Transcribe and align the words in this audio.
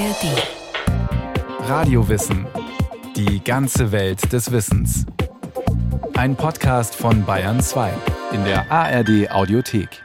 ARD. 0.00 1.68
Radiowissen. 1.68 2.46
Die 3.16 3.44
ganze 3.44 3.92
Welt 3.92 4.32
des 4.32 4.50
Wissens. 4.50 5.04
Ein 6.14 6.36
Podcast 6.36 6.94
von 6.94 7.26
Bayern 7.26 7.60
2 7.60 7.92
in 8.32 8.42
der 8.44 8.72
ARD 8.72 9.30
Audiothek. 9.30 10.02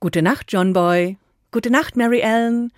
Gute 0.00 0.22
Nacht, 0.22 0.46
John 0.50 0.72
Boy. 0.72 1.18
Gute 1.50 1.70
Nacht, 1.70 1.96
Mary 1.96 2.20
Ellen. 2.20 2.72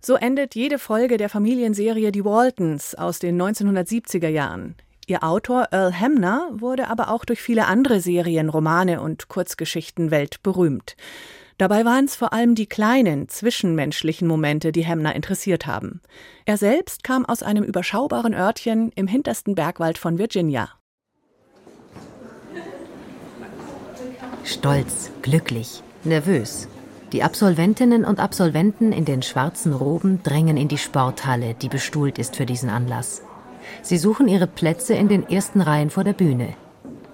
So 0.00 0.14
endet 0.14 0.54
jede 0.54 0.78
Folge 0.78 1.18
der 1.18 1.28
Familienserie 1.28 2.12
Die 2.12 2.24
Waltons 2.24 2.94
aus 2.94 3.18
den 3.18 3.38
1970er 3.40 4.28
Jahren. 4.28 4.74
Ihr 5.06 5.22
Autor 5.22 5.68
Earl 5.70 6.00
Hamner 6.00 6.48
wurde 6.52 6.88
aber 6.88 7.10
auch 7.10 7.26
durch 7.26 7.42
viele 7.42 7.66
andere 7.66 8.00
Serien, 8.00 8.48
Romane 8.48 9.02
und 9.02 9.28
Kurzgeschichten 9.28 10.10
weltberühmt. 10.10 10.96
Dabei 11.60 11.84
waren 11.84 12.06
es 12.06 12.16
vor 12.16 12.32
allem 12.32 12.54
die 12.54 12.64
kleinen, 12.64 13.28
zwischenmenschlichen 13.28 14.26
Momente, 14.26 14.72
die 14.72 14.86
Hamner 14.86 15.14
interessiert 15.14 15.66
haben. 15.66 16.00
Er 16.46 16.56
selbst 16.56 17.04
kam 17.04 17.26
aus 17.26 17.42
einem 17.42 17.64
überschaubaren 17.64 18.32
Örtchen 18.32 18.90
im 18.94 19.06
hintersten 19.06 19.54
Bergwald 19.54 19.98
von 19.98 20.16
Virginia. 20.16 20.70
Stolz, 24.42 25.10
glücklich, 25.20 25.82
nervös. 26.02 26.66
Die 27.12 27.22
Absolventinnen 27.22 28.06
und 28.06 28.20
Absolventen 28.20 28.92
in 28.92 29.04
den 29.04 29.20
schwarzen 29.20 29.74
Roben 29.74 30.22
drängen 30.22 30.56
in 30.56 30.68
die 30.68 30.78
Sporthalle, 30.78 31.52
die 31.52 31.68
bestuhlt 31.68 32.18
ist 32.18 32.36
für 32.36 32.46
diesen 32.46 32.70
Anlass. 32.70 33.20
Sie 33.82 33.98
suchen 33.98 34.28
ihre 34.28 34.46
Plätze 34.46 34.94
in 34.94 35.08
den 35.08 35.28
ersten 35.28 35.60
Reihen 35.60 35.90
vor 35.90 36.04
der 36.04 36.14
Bühne. 36.14 36.54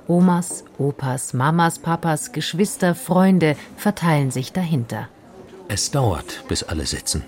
Omas, 0.09 0.65
Opas, 0.79 1.35
Mamas, 1.35 1.79
Papas, 1.79 2.33
Geschwister, 2.33 2.95
Freunde 2.95 3.57
verteilen 3.77 4.31
sich 4.31 4.53
dahinter. 4.53 5.09
Es 5.69 5.91
dauert, 5.91 6.45
bis 6.49 6.63
alle 6.63 6.87
sitzen. 6.87 7.25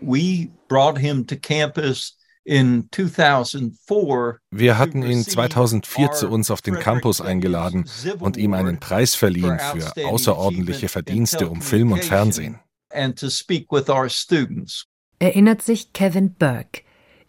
We 0.00 0.48
brought 0.68 0.98
him 0.98 1.26
to 1.26 1.36
campus 1.36 2.16
wir 2.44 4.78
hatten 4.78 5.02
ihn 5.02 5.24
2004 5.24 6.12
zu 6.12 6.28
uns 6.28 6.50
auf 6.50 6.60
den 6.60 6.74
Campus 6.74 7.20
eingeladen 7.20 7.84
und 8.18 8.36
ihm 8.36 8.54
einen 8.54 8.80
Preis 8.80 9.14
verliehen 9.14 9.60
für 9.60 10.06
außerordentliche 10.06 10.88
Verdienste 10.88 11.48
um 11.48 11.62
Film 11.62 11.92
und 11.92 12.04
Fernsehen. 12.04 12.58
Erinnert 15.18 15.62
sich 15.62 15.92
Kevin 15.92 16.34
Burke. 16.34 16.82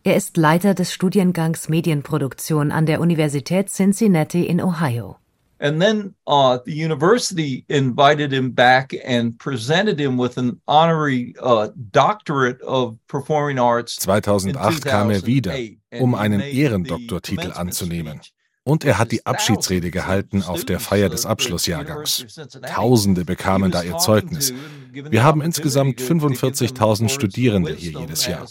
Er 0.05 0.17
ist 0.17 0.35
Leiter 0.35 0.73
des 0.73 0.91
Studiengangs 0.91 1.69
Medienproduktion 1.69 2.73
an 2.73 2.85
der 2.85 2.99
Universität 2.99 3.69
Cincinnati 3.69 4.45
in 4.45 4.59
Ohio. 4.59 5.17
And 5.59 5.81
then 5.81 6.13
uh, 6.27 6.57
the 6.65 6.73
university 6.73 7.63
invited 7.69 8.33
him 8.33 8.53
back 8.53 8.93
and 9.05 9.39
presented 9.39 9.97
him 9.97 10.17
with 10.19 10.37
an 10.37 10.59
honorary 10.67 11.33
uh, 11.41 11.69
doctorate 11.91 12.61
of 12.63 12.97
performing 13.07 13.57
arts. 13.57 13.95
2008 13.95 14.83
kam 14.83 15.09
er 15.09 15.25
wieder, 15.25 15.53
um 16.01 16.15
einen 16.15 16.41
Ehrendoktortitel 16.41 17.53
anzunehmen. 17.53 18.19
Und 18.65 18.85
er 18.85 18.97
hat 18.97 19.11
die 19.11 19.25
Abschiedsrede 19.25 19.91
gehalten 19.91 20.41
auf 20.41 20.63
der 20.63 20.79
Feier 20.79 21.09
des 21.09 21.25
Abschlussjahrgangs. 21.25 22.25
Tausende 22.73 23.25
bekamen 23.25 23.71
da 23.71 23.83
ihr 23.83 23.97
Zeugnis. 23.97 24.53
Wir 24.91 25.23
haben 25.23 25.41
insgesamt 25.41 25.99
45.000 25.99 27.09
Studierende 27.09 27.73
hier 27.73 27.99
jedes 27.99 28.25
Jahr. 28.25 28.47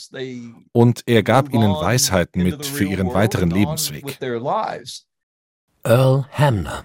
Und 0.73 1.03
er 1.07 1.23
gab 1.23 1.53
ihnen 1.55 1.73
Weisheiten 1.73 2.43
mit 2.43 2.67
für 2.67 2.85
ihren 2.85 3.15
weiteren 3.15 3.51
Lebensweg. 3.51 4.19
Earl 5.85 6.27
Hamner 6.33 6.85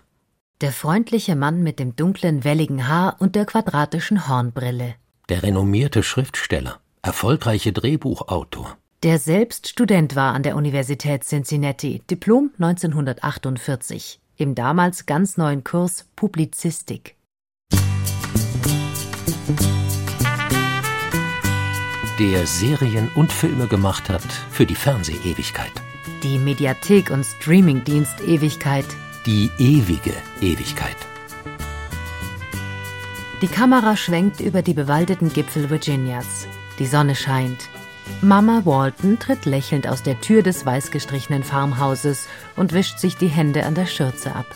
der 0.61 0.71
freundliche 0.71 1.35
Mann 1.35 1.61
mit 1.61 1.77
dem 1.77 1.95
dunklen, 1.95 2.43
welligen 2.43 2.87
Haar 2.87 3.17
und 3.19 3.35
der 3.35 3.45
quadratischen 3.45 4.27
Hornbrille. 4.27 4.95
Der 5.29 5.43
renommierte 5.43 6.01
Schriftsteller, 6.01 6.79
erfolgreiche 7.03 7.73
Drehbuchautor. 7.73 8.77
Der 9.03 9.19
selbst 9.19 9.67
Student 9.67 10.15
war 10.15 10.33
an 10.33 10.43
der 10.43 10.55
Universität 10.55 11.23
Cincinnati, 11.23 12.01
Diplom 12.09 12.51
1948, 12.59 14.19
im 14.37 14.55
damals 14.55 15.05
ganz 15.05 15.37
neuen 15.37 15.63
Kurs 15.63 16.07
Publizistik. 16.15 17.15
Der 22.19 22.47
Serien 22.47 23.11
und 23.13 23.31
Filme 23.31 23.67
gemacht 23.67 24.09
hat 24.09 24.23
für 24.49 24.65
die 24.65 24.73
Fernsehewigkeit. 24.73 25.71
Die 26.23 26.39
Mediathek- 26.39 27.11
und 27.11 27.23
Streamingdienst-Ewigkeit 27.23 28.85
die 29.27 29.51
ewige 29.59 30.13
Ewigkeit. 30.39 30.95
Die 33.41 33.47
Kamera 33.47 33.97
schwenkt 33.97 34.39
über 34.39 34.61
die 34.61 34.73
bewaldeten 34.73 35.33
Gipfel 35.33 35.69
Virginias. 35.69 36.47
Die 36.79 36.85
Sonne 36.85 37.13
scheint. 37.13 37.69
Mama 38.21 38.61
Walton 38.65 39.19
tritt 39.19 39.45
lächelnd 39.45 39.87
aus 39.87 40.03
der 40.03 40.19
Tür 40.21 40.41
des 40.41 40.65
weißgestrichenen 40.65 41.43
Farmhauses 41.43 42.27
und 42.55 42.73
wischt 42.73 42.99
sich 42.99 43.15
die 43.15 43.27
Hände 43.27 43.65
an 43.65 43.75
der 43.75 43.85
Schürze 43.85 44.35
ab. 44.35 44.47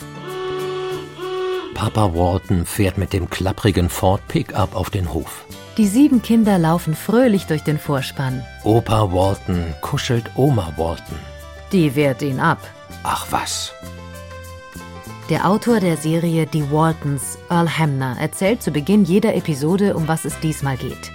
Papa 1.73 2.13
Walton 2.13 2.65
fährt 2.65 2.97
mit 2.97 3.13
dem 3.13 3.29
klapprigen 3.29 3.89
Ford 3.89 4.21
Pickup 4.27 4.75
auf 4.75 4.89
den 4.89 5.13
Hof. 5.13 5.45
Die 5.77 5.87
sieben 5.87 6.21
Kinder 6.21 6.57
laufen 6.57 6.95
fröhlich 6.95 7.45
durch 7.45 7.63
den 7.63 7.79
Vorspann. 7.79 8.43
Opa 8.63 9.11
Walton 9.11 9.73
kuschelt 9.81 10.29
Oma 10.35 10.73
Walton. 10.77 11.17
Die 11.71 11.95
wehrt 11.95 12.21
ihn 12.21 12.39
ab. 12.39 12.59
Ach 13.03 13.25
was. 13.31 13.73
Der 15.29 15.47
Autor 15.47 15.79
der 15.79 15.95
Serie 15.95 16.45
Die 16.45 16.69
Waltons, 16.71 17.37
Earl 17.49 17.77
Hamner, 17.77 18.17
erzählt 18.19 18.61
zu 18.61 18.71
Beginn 18.71 19.05
jeder 19.05 19.33
Episode, 19.33 19.95
um 19.95 20.07
was 20.07 20.25
es 20.25 20.37
diesmal 20.39 20.75
geht. 20.75 21.11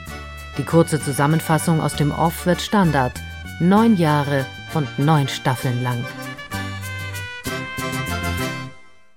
Die 0.58 0.64
kurze 0.64 0.98
Zusammenfassung 0.98 1.82
aus 1.82 1.96
dem 1.96 2.12
Off 2.12 2.46
wird 2.46 2.62
Standard. 2.62 3.12
Neun 3.60 3.96
Jahre 3.98 4.46
und 4.72 4.98
neun 4.98 5.28
Staffeln 5.28 5.82
lang. 5.82 6.02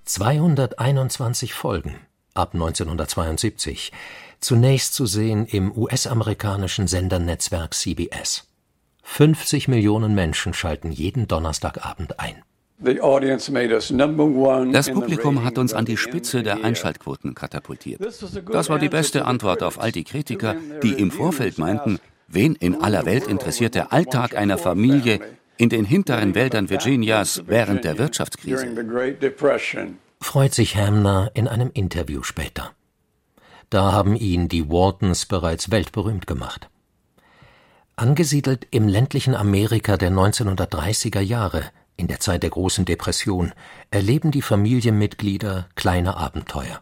221 0.04 1.54
Folgen 1.54 1.96
ab 2.34 2.54
1972. 2.54 3.94
Zunächst 4.42 4.94
zu 4.94 5.06
sehen 5.06 5.46
im 5.46 5.72
US-amerikanischen 5.72 6.88
Sendernetzwerk 6.88 7.74
CBS. 7.74 8.48
50 9.04 9.70
Millionen 9.70 10.14
Menschen 10.14 10.54
schalten 10.54 10.92
jeden 10.92 11.28
Donnerstagabend 11.28 12.20
ein. 12.20 12.44
Das 14.72 14.90
Publikum 14.90 15.44
hat 15.44 15.58
uns 15.58 15.74
an 15.74 15.86
die 15.86 15.98
Spitze 15.98 16.44
der 16.44 16.64
Einschaltquoten 16.64 17.36
katapultiert. 17.36 18.02
Das 18.52 18.70
war 18.70 18.80
die 18.80 18.88
beste 18.88 19.26
Antwort 19.26 19.64
auf 19.64 19.82
all 19.82 19.92
die 19.92 20.06
Kritiker, 20.06 20.56
die 20.82 20.94
im 20.94 21.12
Vorfeld 21.12 21.58
meinten, 21.58 22.00
wen 22.30 22.56
in 22.56 22.82
aller 22.82 23.06
Welt 23.06 23.28
interessiert 23.28 23.76
der 23.76 23.92
Alltag 23.92 24.38
einer 24.38 24.58
Familie 24.58 25.20
in 25.58 25.68
den 25.68 25.84
hinteren 25.84 26.36
Wäldern 26.36 26.70
Virginias 26.70 27.44
während 27.48 27.84
der 27.84 27.98
Wirtschaftskrise. 27.98 28.66
Freut 30.22 30.54
sich 30.54 30.78
Hamner 30.78 31.32
in 31.34 31.50
einem 31.50 31.72
Interview 31.74 32.24
später. 32.24 32.72
Da 33.70 33.92
haben 33.92 34.16
ihn 34.16 34.48
die 34.48 34.70
Waltons 34.70 35.26
bereits 35.26 35.70
weltberühmt 35.70 36.28
gemacht. 36.28 36.70
Angesiedelt 37.98 38.68
im 38.72 38.88
ländlichen 38.88 39.36
Amerika 39.36 39.98
der 39.98 40.12
1930er 40.12 41.20
Jahre 41.20 41.64
in 42.00 42.08
der 42.08 42.20
Zeit 42.20 42.44
der 42.44 42.50
großen 42.50 42.86
Depression 42.86 43.52
erleben 43.92 44.32
die 44.32 44.42
Familienmitglieder 44.42 45.68
kleine 45.76 46.16
Abenteuer. 46.16 46.82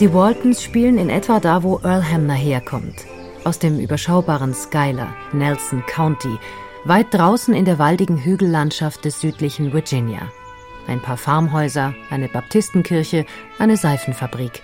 Die 0.00 0.12
Waltons 0.12 0.62
spielen 0.62 0.98
in 0.98 1.08
etwa 1.08 1.40
da, 1.40 1.62
wo 1.62 1.78
Earl 1.84 2.04
Hamner 2.10 2.34
herkommt. 2.34 3.06
Aus 3.44 3.58
dem 3.58 3.78
überschaubaren 3.78 4.54
Schuyler, 4.54 5.14
Nelson 5.32 5.84
County, 5.86 6.36
weit 6.84 7.06
draußen 7.12 7.54
in 7.54 7.64
der 7.64 7.78
waldigen 7.78 8.18
Hügellandschaft 8.18 9.04
des 9.04 9.20
südlichen 9.20 9.72
Virginia. 9.72 10.32
Ein 10.88 11.00
paar 11.00 11.16
Farmhäuser, 11.16 11.94
eine 12.10 12.28
Baptistenkirche, 12.28 13.24
eine 13.58 13.76
Seifenfabrik. 13.76 14.62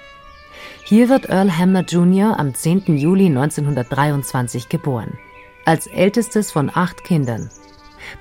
Hier 0.84 1.08
wird 1.08 1.28
Earl 1.28 1.56
Hamner 1.56 1.82
Jr. 1.82 2.38
am 2.38 2.54
10. 2.54 2.96
Juli 2.96 3.26
1923 3.26 4.68
geboren 4.68 5.18
als 5.66 5.86
ältestes 5.86 6.50
von 6.50 6.70
acht 6.72 7.04
Kindern. 7.04 7.50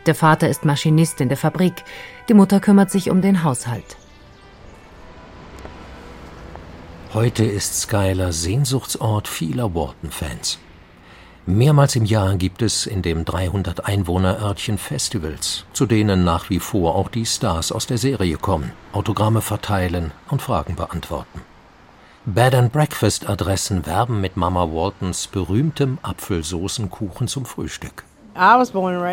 Der 0.05 0.15
Vater 0.15 0.49
ist 0.49 0.65
Maschinist 0.65 1.21
in 1.21 1.29
der 1.29 1.37
Fabrik, 1.37 1.83
die 2.27 2.33
Mutter 2.33 2.59
kümmert 2.59 2.91
sich 2.91 3.09
um 3.09 3.21
den 3.21 3.43
Haushalt. 3.43 3.97
Heute 7.13 7.45
ist 7.45 7.79
Skyler 7.81 8.33
Sehnsuchtsort 8.33 9.27
vieler 9.27 9.73
Wharton-Fans. 9.73 10.59
Mehrmals 11.45 11.95
im 11.95 12.05
Jahr 12.05 12.35
gibt 12.35 12.63
es 12.63 12.87
in 12.87 13.03
dem 13.03 13.23
300 13.23 13.85
Einwohner-Örtchen 13.85 14.79
Festivals, 14.79 15.65
zu 15.73 15.85
denen 15.85 16.23
nach 16.23 16.49
wie 16.49 16.59
vor 16.59 16.95
auch 16.95 17.07
die 17.07 17.25
Stars 17.25 17.71
aus 17.71 17.85
der 17.85 17.99
Serie 17.99 18.37
kommen, 18.37 18.71
Autogramme 18.93 19.41
verteilen 19.41 20.11
und 20.27 20.41
Fragen 20.41 20.75
beantworten. 20.75 21.41
Bed-and-Breakfast-Adressen 22.27 23.85
werben 23.85 24.19
mit 24.19 24.35
Mama 24.35 24.71
Waltons 24.71 25.27
berühmtem 25.27 25.99
Apfelsoßenkuchen 26.01 27.27
zum 27.27 27.45
Frühstück. 27.45 28.03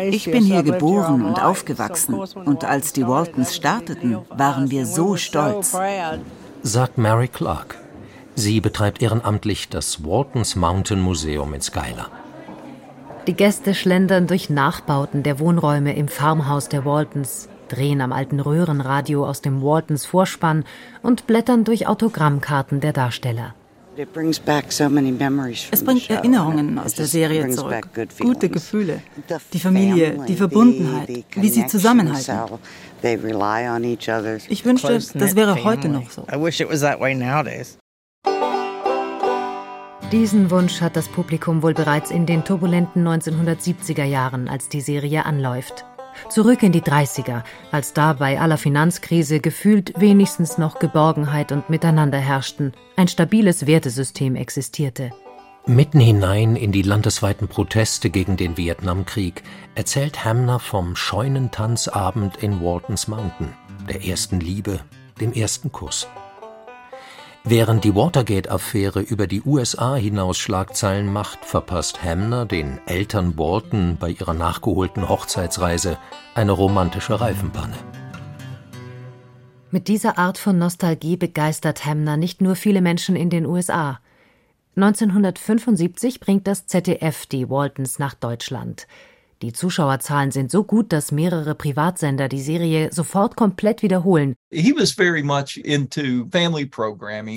Ich 0.09 0.25
bin 0.25 0.43
hier 0.43 0.63
geboren 0.63 1.23
und 1.23 1.41
aufgewachsen 1.41 2.15
und 2.15 2.65
als 2.65 2.91
die 2.91 3.07
Waltons 3.07 3.55
starteten, 3.55 4.17
waren 4.29 4.71
wir 4.71 4.87
so 4.87 5.15
stolz. 5.15 5.77
Sagt 6.63 6.97
Mary 6.97 7.27
Clark. 7.27 7.77
Sie 8.35 8.59
betreibt 8.59 9.03
ehrenamtlich 9.03 9.69
das 9.69 10.03
Waltons 10.03 10.55
Mountain 10.55 10.99
Museum 10.99 11.53
in 11.53 11.61
Skylar. 11.61 12.09
Die 13.27 13.35
Gäste 13.35 13.75
schlendern 13.75 14.25
durch 14.25 14.49
Nachbauten 14.49 15.21
der 15.21 15.39
Wohnräume 15.39 15.95
im 15.95 16.07
Farmhaus 16.07 16.67
der 16.67 16.83
Waltons, 16.83 17.47
drehen 17.73 18.01
am 18.01 18.13
alten 18.13 18.39
Röhrenradio 18.39 19.27
aus 19.27 19.41
dem 19.41 19.61
Waltons 19.61 20.05
Vorspann 20.05 20.63
und 21.01 21.27
blättern 21.27 21.63
durch 21.63 21.87
Autogrammkarten 21.87 22.79
der 22.79 22.93
Darsteller. 22.93 23.55
Es 23.95 24.07
bringt 25.83 26.09
Erinnerungen 26.09 26.79
aus 26.79 26.95
der 26.95 27.05
Serie 27.05 27.49
zurück, 27.49 27.89
gute 28.19 28.49
Gefühle, 28.49 29.01
die 29.53 29.59
Familie, 29.59 30.19
die 30.27 30.35
Verbundenheit, 30.35 31.25
wie 31.35 31.49
sie 31.49 31.67
zusammenhalten. 31.67 32.59
Ich 34.49 34.65
wünschte, 34.65 34.99
das 35.13 35.35
wäre 35.35 35.63
heute 35.63 35.89
noch 35.89 36.09
so. 36.09 36.25
Diesen 40.11 40.51
Wunsch 40.51 40.81
hat 40.81 40.95
das 40.95 41.07
Publikum 41.07 41.61
wohl 41.63 41.73
bereits 41.73 42.11
in 42.11 42.25
den 42.25 42.43
turbulenten 42.43 43.07
1970er 43.07 44.03
Jahren, 44.03 44.47
als 44.47 44.69
die 44.69 44.81
Serie 44.81 45.25
anläuft. 45.25 45.85
Zurück 46.29 46.63
in 46.63 46.71
die 46.71 46.81
30er, 46.81 47.43
als 47.71 47.93
da 47.93 48.13
bei 48.13 48.39
aller 48.39 48.57
Finanzkrise 48.57 49.39
gefühlt 49.39 49.93
wenigstens 49.99 50.57
noch 50.57 50.79
Geborgenheit 50.79 51.51
und 51.51 51.69
Miteinander 51.69 52.19
herrschten, 52.19 52.73
ein 52.95 53.07
stabiles 53.07 53.67
Wertesystem 53.67 54.35
existierte. 54.35 55.11
Mitten 55.65 55.99
hinein 56.01 56.57
in 56.57 56.73
die 56.73 56.81
landesweiten 56.81 57.47
Proteste 57.47 58.09
gegen 58.09 58.35
den 58.35 58.57
Vietnamkrieg 58.57 59.43
erzählt 59.75 60.25
Hamner 60.25 60.59
vom 60.59 60.95
Scheunentanzabend 60.95 62.35
in 62.37 62.61
Waltons 62.61 63.07
Mountain, 63.07 63.53
der 63.87 64.05
ersten 64.05 64.41
Liebe, 64.41 64.81
dem 65.21 65.31
ersten 65.31 65.71
Kuss. 65.71 66.07
Während 67.45 67.83
die 67.83 67.93
Watergate-Affäre 67.93 69.01
über 69.01 69.27
die 69.27 69.41
USA 69.41 69.95
hinaus 69.95 70.37
Schlagzeilen 70.37 71.11
macht, 71.11 71.43
verpasst 71.43 72.01
Hamner 72.01 72.45
den 72.45 72.79
Eltern 72.85 73.37
Walton 73.37 73.97
bei 73.99 74.11
ihrer 74.11 74.33
nachgeholten 74.33 75.09
Hochzeitsreise 75.09 75.97
eine 76.35 76.53
romantische 76.53 77.19
Reifenpanne. 77.19 77.75
Mit 79.71 79.89
dieser 79.89 80.17
Art 80.17 80.37
von 80.37 80.57
Nostalgie 80.57 81.17
begeistert 81.17 81.85
Hamner 81.85 82.15
nicht 82.15 82.41
nur 82.41 82.55
viele 82.55 82.81
Menschen 82.81 83.17
in 83.17 83.29
den 83.29 83.45
USA. 83.45 83.99
1975 84.77 86.21
bringt 86.21 86.47
das 86.47 86.65
ZDF 86.67 87.25
die 87.25 87.49
Waltons 87.49 87.99
nach 87.99 88.13
Deutschland. 88.13 88.87
Die 89.43 89.51
Zuschauerzahlen 89.51 90.31
sind 90.31 90.49
so 90.49 90.63
gut, 90.63 90.93
dass 90.93 91.11
mehrere 91.11 91.53
Privatsender 91.53 92.29
die 92.29 92.39
Serie 92.41 92.93
sofort 92.93 93.35
komplett 93.35 93.81
wiederholen. 93.81 94.35
Uh, 94.53 94.57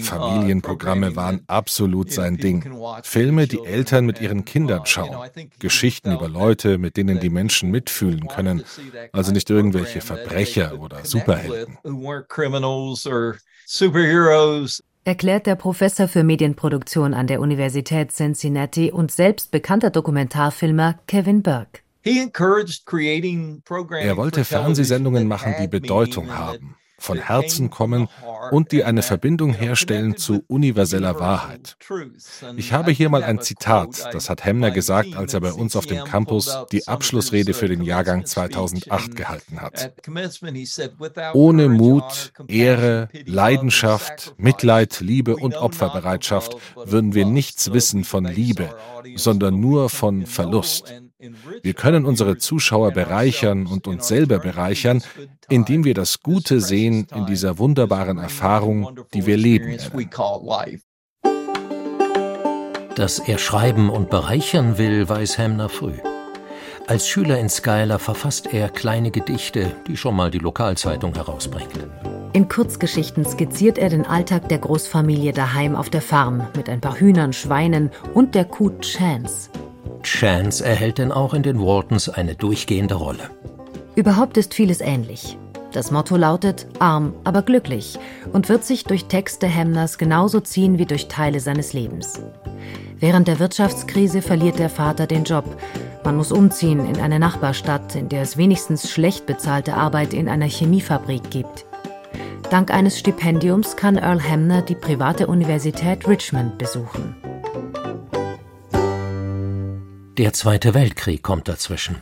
Familienprogramme 0.02 1.16
waren 1.16 1.40
absolut 1.48 2.12
sein 2.12 2.36
Ding. 2.36 2.62
Filme, 3.02 3.48
die 3.48 3.58
Eltern 3.64 4.06
mit 4.06 4.20
ihren 4.20 4.44
Kindern 4.44 4.82
uh, 4.82 4.86
schauen. 4.86 5.16
Geschichten 5.58 6.12
über 6.12 6.28
Leute, 6.28 6.78
mit 6.78 6.96
denen 6.96 7.18
die 7.18 7.28
Menschen 7.28 7.72
mitfühlen 7.72 8.28
können. 8.28 8.62
Also 9.10 9.32
nicht 9.32 9.50
irgendwelche 9.50 10.00
Verbrecher 10.00 10.78
oder 10.78 11.04
Superhelden. 11.04 11.76
Erklärt 15.02 15.46
der 15.46 15.56
Professor 15.56 16.06
für 16.06 16.22
Medienproduktion 16.22 17.14
an 17.14 17.26
der 17.26 17.40
Universität 17.40 18.12
Cincinnati 18.12 18.92
und 18.92 19.10
selbst 19.10 19.50
bekannter 19.50 19.90
Dokumentarfilmer 19.90 21.00
Kevin 21.08 21.42
Burke. 21.42 21.80
Er 24.00 24.16
wollte 24.16 24.44
Fernsehsendungen 24.44 25.26
machen, 25.26 25.54
die 25.60 25.66
Bedeutung 25.66 26.32
haben, 26.36 26.76
von 26.98 27.18
Herzen 27.18 27.68
kommen 27.68 28.08
und 28.52 28.70
die 28.70 28.84
eine 28.84 29.02
Verbindung 29.02 29.52
herstellen 29.52 30.16
zu 30.16 30.44
universeller 30.46 31.18
Wahrheit. 31.18 31.76
Ich 32.56 32.72
habe 32.72 32.92
hier 32.92 33.08
mal 33.08 33.24
ein 33.24 33.40
Zitat, 33.40 34.14
das 34.14 34.30
hat 34.30 34.44
Hemner 34.44 34.70
gesagt, 34.70 35.16
als 35.16 35.34
er 35.34 35.40
bei 35.40 35.52
uns 35.52 35.74
auf 35.74 35.86
dem 35.86 36.04
Campus 36.04 36.56
die 36.70 36.86
Abschlussrede 36.86 37.54
für 37.54 37.66
den 37.66 37.82
Jahrgang 37.82 38.24
2008 38.24 39.16
gehalten 39.16 39.60
hat. 39.60 39.92
Ohne 41.34 41.68
Mut, 41.68 42.32
Ehre, 42.46 43.08
Leidenschaft, 43.24 44.34
Mitleid, 44.38 45.00
Liebe 45.00 45.34
und 45.36 45.56
Opferbereitschaft 45.56 46.56
würden 46.76 47.14
wir 47.14 47.26
nichts 47.26 47.72
wissen 47.72 48.04
von 48.04 48.24
Liebe, 48.26 48.74
sondern 49.16 49.58
nur 49.58 49.90
von 49.90 50.24
Verlust. 50.24 50.94
Wir 51.62 51.74
können 51.74 52.04
unsere 52.04 52.36
Zuschauer 52.36 52.90
bereichern 52.90 53.66
und 53.66 53.86
uns 53.86 54.06
selber 54.06 54.38
bereichern, 54.38 55.02
indem 55.48 55.84
wir 55.84 55.94
das 55.94 56.20
Gute 56.20 56.60
sehen 56.60 57.06
in 57.14 57.24
dieser 57.26 57.58
wunderbaren 57.58 58.18
Erfahrung, 58.18 59.00
die 59.14 59.24
wir 59.24 59.36
leben. 59.36 59.78
Dass 62.94 63.18
er 63.18 63.38
schreiben 63.38 63.88
und 63.90 64.10
bereichern 64.10 64.78
will, 64.78 65.08
weiß 65.08 65.38
Hamner 65.38 65.68
früh. 65.68 65.94
Als 66.86 67.08
Schüler 67.08 67.38
in 67.40 67.48
Skylar 67.48 67.98
verfasst 67.98 68.52
er 68.52 68.68
kleine 68.68 69.10
Gedichte, 69.10 69.74
die 69.88 69.96
schon 69.96 70.14
mal 70.14 70.30
die 70.30 70.38
Lokalzeitung 70.38 71.14
herausbringt. 71.14 71.72
In 72.32 72.48
Kurzgeschichten 72.48 73.24
skizziert 73.24 73.78
er 73.78 73.88
den 73.88 74.06
Alltag 74.06 74.48
der 74.48 74.58
Großfamilie 74.58 75.32
daheim 75.32 75.74
auf 75.74 75.90
der 75.90 76.02
Farm 76.02 76.46
mit 76.54 76.68
ein 76.68 76.80
paar 76.80 77.00
Hühnern, 77.00 77.32
Schweinen 77.32 77.90
und 78.14 78.34
der 78.34 78.44
Kuh 78.44 78.70
Chance. 78.80 79.50
Chance 80.06 80.64
erhält 80.64 80.98
denn 80.98 81.12
auch 81.12 81.34
in 81.34 81.42
den 81.42 81.60
Waltons 81.60 82.08
eine 82.08 82.34
durchgehende 82.34 82.94
Rolle. 82.94 83.30
Überhaupt 83.96 84.36
ist 84.36 84.54
vieles 84.54 84.80
ähnlich. 84.80 85.36
Das 85.72 85.90
Motto 85.90 86.16
lautet 86.16 86.66
arm, 86.78 87.12
aber 87.24 87.42
glücklich 87.42 87.98
und 88.32 88.48
wird 88.48 88.64
sich 88.64 88.84
durch 88.84 89.06
Texte 89.06 89.46
Hemners 89.46 89.98
genauso 89.98 90.40
ziehen 90.40 90.78
wie 90.78 90.86
durch 90.86 91.08
Teile 91.08 91.40
seines 91.40 91.72
Lebens. 91.72 92.22
Während 92.98 93.28
der 93.28 93.40
Wirtschaftskrise 93.40 94.22
verliert 94.22 94.58
der 94.58 94.70
Vater 94.70 95.06
den 95.06 95.24
Job. 95.24 95.44
Man 96.02 96.16
muss 96.16 96.32
umziehen 96.32 96.86
in 96.86 97.00
eine 97.00 97.18
Nachbarstadt, 97.18 97.94
in 97.94 98.08
der 98.08 98.22
es 98.22 98.38
wenigstens 98.38 98.90
schlecht 98.90 99.26
bezahlte 99.26 99.74
Arbeit 99.74 100.14
in 100.14 100.28
einer 100.28 100.48
Chemiefabrik 100.48 101.30
gibt. 101.30 101.66
Dank 102.48 102.70
eines 102.72 102.98
Stipendiums 102.98 103.76
kann 103.76 103.96
Earl 103.96 104.22
Hamner 104.22 104.62
die 104.62 104.76
private 104.76 105.26
Universität 105.26 106.06
Richmond 106.08 106.58
besuchen. 106.58 107.16
Der 110.18 110.32
Zweite 110.32 110.72
Weltkrieg 110.72 111.22
kommt 111.22 111.46
dazwischen. 111.46 112.00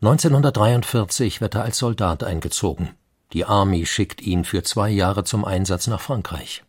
1943 0.00 1.42
wird 1.42 1.54
er 1.54 1.64
als 1.64 1.76
Soldat 1.76 2.24
eingezogen. 2.24 2.94
Die 3.34 3.44
Army 3.44 3.84
schickt 3.84 4.22
ihn 4.22 4.44
für 4.44 4.62
zwei 4.62 4.88
Jahre 4.88 5.24
zum 5.24 5.44
Einsatz 5.44 5.86
nach 5.86 6.00
Frankreich. 6.00 6.64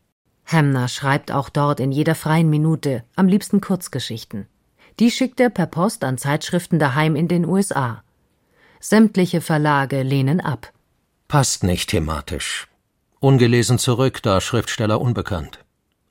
Hamner 0.46 0.90
schreibt 0.90 1.32
auch 1.32 1.48
dort 1.48 1.80
in 1.80 1.94
jeder 1.94 2.14
freien 2.14 2.50
Minute, 2.50 3.06
am 3.16 3.30
liebsten 3.30 3.62
Kurzgeschichten. 3.62 4.48
Die 5.00 5.12
schickt 5.12 5.40
er 5.40 5.50
per 5.50 5.68
Post 5.68 6.04
an 6.04 6.18
Zeitschriften 6.18 6.78
daheim 6.78 7.16
in 7.16 7.30
den 7.30 7.46
USA. 7.46 8.04
Sämtliche 8.82 9.40
Verlage 9.40 10.04
lehnen 10.04 10.42
ab. 10.42 10.74
Passt 11.30 11.64
nicht 11.64 11.90
thematisch. 11.90 12.68
Ungelesen 13.22 13.80
zurück, 13.80 14.22
da 14.22 14.42
Schriftsteller 14.42 15.00
unbekannt. 15.00 15.64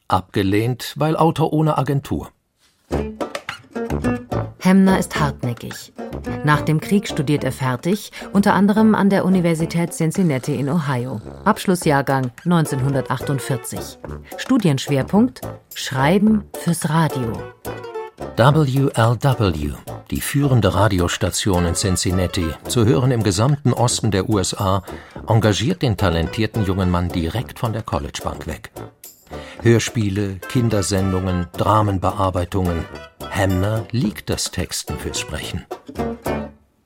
Abgelehnt, 0.09 0.94
weil 0.97 1.16
Autor 1.16 1.52
ohne 1.52 1.76
Agentur. 1.76 2.33
Hemner 4.64 4.99
ist 4.99 5.21
hartnäckig. 5.21 5.92
Nach 6.42 6.62
dem 6.62 6.80
Krieg 6.80 7.06
studiert 7.06 7.44
er 7.44 7.52
fertig, 7.52 8.11
unter 8.33 8.54
anderem 8.54 8.94
an 8.94 9.11
der 9.11 9.26
Universität 9.26 9.92
Cincinnati 9.92 10.54
in 10.54 10.71
Ohio. 10.71 11.21
Abschlussjahrgang 11.44 12.30
1948. 12.47 13.99
Studienschwerpunkt 14.38 15.42
Schreiben 15.75 16.44
fürs 16.59 16.88
Radio. 16.88 17.33
WLW, 18.38 19.75
die 20.11 20.21
führende 20.23 20.75
Radiostation 20.75 21.66
in 21.66 21.75
Cincinnati, 21.75 22.47
zu 22.66 22.87
hören 22.87 23.11
im 23.11 23.23
gesamten 23.23 23.75
Osten 23.75 24.11
der 24.11 24.30
USA, 24.30 24.83
engagiert 25.28 25.83
den 25.83 25.99
talentierten 25.99 26.64
jungen 26.64 26.90
Mann 26.90 27.11
direkt 27.11 27.59
von 27.59 27.75
der 27.75 27.83
Collegebank 27.83 28.47
weg. 28.47 28.71
Hörspiele, 29.62 30.40
Kindersendungen, 30.49 31.46
Dramenbearbeitungen. 31.52 32.84
Hemner 33.30 33.87
liegt 33.90 34.30
das 34.30 34.50
Texten 34.50 34.99
fürs 34.99 35.18
Sprechen. 35.18 35.66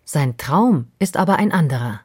Sein 0.04 0.36
Traum 0.36 0.86
ist 0.98 1.16
aber 1.16 1.36
ein 1.36 1.52
anderer. 1.52 2.00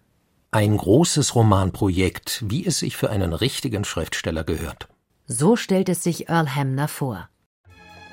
Ein 0.52 0.78
großes 0.78 1.36
Romanprojekt, 1.36 2.44
wie 2.48 2.66
es 2.66 2.80
sich 2.80 2.98
für 2.98 3.10
einen 3.10 3.34
richtigen 3.34 3.86
Schriftsteller 3.86 4.44
gehört. 4.44 4.88
So 5.26 5.56
stellt 5.56 5.90
es 5.90 6.04
sich 6.04 6.30
Earl 6.30 6.56
Hamner 6.56 6.88
vor. 6.88 7.30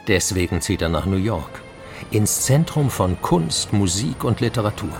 Deswegen 0.06 0.60
zieht 0.60 0.82
er 0.82 0.88
nach 0.88 1.06
New 1.06 1.16
York, 1.16 1.60
ins 2.10 2.42
Zentrum 2.42 2.90
von 2.90 3.20
Kunst, 3.20 3.72
Musik 3.72 4.24
und 4.24 4.40
Literatur. 4.40 4.92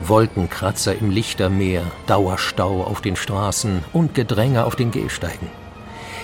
Wolkenkratzer 0.00 0.96
im 0.96 1.10
Lichtermeer, 1.10 1.84
Dauerstau 2.06 2.84
auf 2.84 3.00
den 3.00 3.16
Straßen 3.16 3.84
und 3.92 4.14
Gedränge 4.14 4.64
auf 4.64 4.76
den 4.76 4.90
Gehsteigen. 4.90 5.48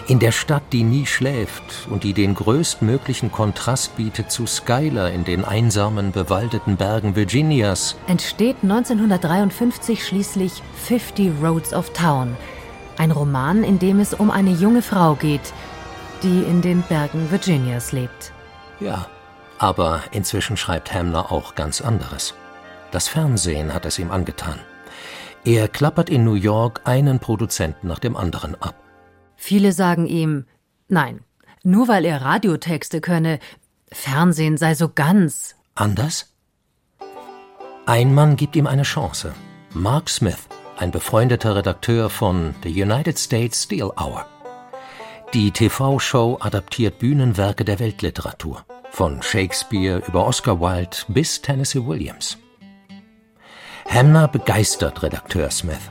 In 0.08 0.20
der 0.20 0.32
Stadt, 0.32 0.62
die 0.72 0.84
nie 0.84 1.04
schläft 1.04 1.86
und 1.90 2.02
die 2.02 2.14
den 2.14 2.34
größtmöglichen 2.34 3.30
Kontrast 3.30 3.94
bietet 3.98 4.30
zu 4.30 4.46
Skylar 4.46 5.10
in 5.10 5.24
den 5.24 5.44
einsamen, 5.44 6.12
bewaldeten 6.12 6.78
Bergen 6.78 7.14
Virginias, 7.14 7.94
entsteht 8.06 8.56
1953 8.62 10.02
schließlich 10.02 10.62
Fifty 10.74 11.30
Roads 11.42 11.74
of 11.74 11.92
Town, 11.92 12.38
ein 12.96 13.10
Roman, 13.10 13.62
in 13.62 13.78
dem 13.78 14.00
es 14.00 14.14
um 14.14 14.30
eine 14.30 14.52
junge 14.52 14.80
Frau 14.80 15.14
geht, 15.14 15.52
die 16.22 16.40
in 16.40 16.62
den 16.62 16.80
Bergen 16.88 17.30
Virginias 17.30 17.92
lebt. 17.92 18.32
Ja, 18.80 19.08
aber 19.58 20.00
inzwischen 20.12 20.56
schreibt 20.56 20.94
Hamner 20.94 21.30
auch 21.30 21.54
ganz 21.54 21.82
anderes. 21.82 22.32
Das 22.92 23.08
Fernsehen 23.08 23.74
hat 23.74 23.84
es 23.84 23.98
ihm 23.98 24.10
angetan. 24.10 24.58
Er 25.44 25.68
klappert 25.68 26.08
in 26.08 26.24
New 26.24 26.32
York 26.32 26.80
einen 26.84 27.18
Produzenten 27.18 27.88
nach 27.88 27.98
dem 27.98 28.16
anderen 28.16 28.54
ab. 28.62 28.74
Viele 29.40 29.72
sagen 29.72 30.06
ihm, 30.06 30.44
nein, 30.88 31.20
nur 31.62 31.86
weil 31.86 32.04
er 32.04 32.22
Radiotexte 32.22 33.00
könne, 33.00 33.38
Fernsehen 33.90 34.58
sei 34.58 34.74
so 34.74 34.90
ganz. 34.92 35.54
Anders? 35.76 36.34
Ein 37.86 38.12
Mann 38.14 38.36
gibt 38.36 38.56
ihm 38.56 38.66
eine 38.66 38.82
Chance. 38.82 39.32
Mark 39.72 40.10
Smith, 40.10 40.48
ein 40.76 40.90
befreundeter 40.90 41.54
Redakteur 41.54 42.10
von 42.10 42.54
The 42.64 42.82
United 42.82 43.16
States 43.18 43.62
Steel 43.62 43.90
Hour. 43.96 44.26
Die 45.32 45.52
TV-Show 45.52 46.38
adaptiert 46.40 46.98
Bühnenwerke 46.98 47.64
der 47.64 47.78
Weltliteratur, 47.78 48.64
von 48.90 49.22
Shakespeare 49.22 50.02
über 50.08 50.26
Oscar 50.26 50.60
Wilde 50.60 50.96
bis 51.08 51.40
Tennessee 51.40 51.86
Williams. 51.86 52.38
Hamner 53.88 54.26
begeistert 54.26 55.02
Redakteur 55.02 55.48
Smith. 55.50 55.90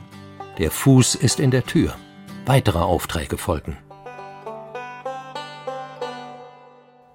Der 0.58 0.70
Fuß 0.70 1.16
ist 1.16 1.40
in 1.40 1.50
der 1.50 1.64
Tür. 1.64 1.96
Weitere 2.48 2.80
Aufträge 2.80 3.38
folgen. 3.38 3.78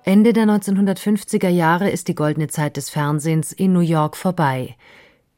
Ende 0.05 0.35
der 0.35 0.45
1950er 0.45 1.49
Jahre 1.49 1.89
ist 1.89 2.09
die 2.09 2.15
goldene 2.15 2.49
Zeit 2.49 2.77
des 2.77 2.91
Fernsehens 2.91 3.51
in 3.51 3.73
New 3.73 3.81
York 3.81 4.19
vorbei. 4.19 4.77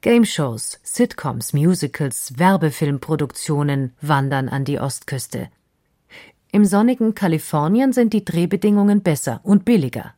Game-Shows, 0.00 0.80
Sitcoms, 0.82 1.52
Musicals, 1.52 2.36
Werbefilmproduktionen 2.38 3.92
wandern 4.00 4.48
an 4.48 4.64
die 4.64 4.80
Ostküste. 4.80 5.48
Im 6.50 6.64
sonnigen 6.64 7.14
Kalifornien 7.14 7.92
sind 7.92 8.12
die 8.12 8.24
Drehbedingungen 8.24 9.00
besser 9.02 9.40
und 9.44 9.64
billiger. 9.64 10.14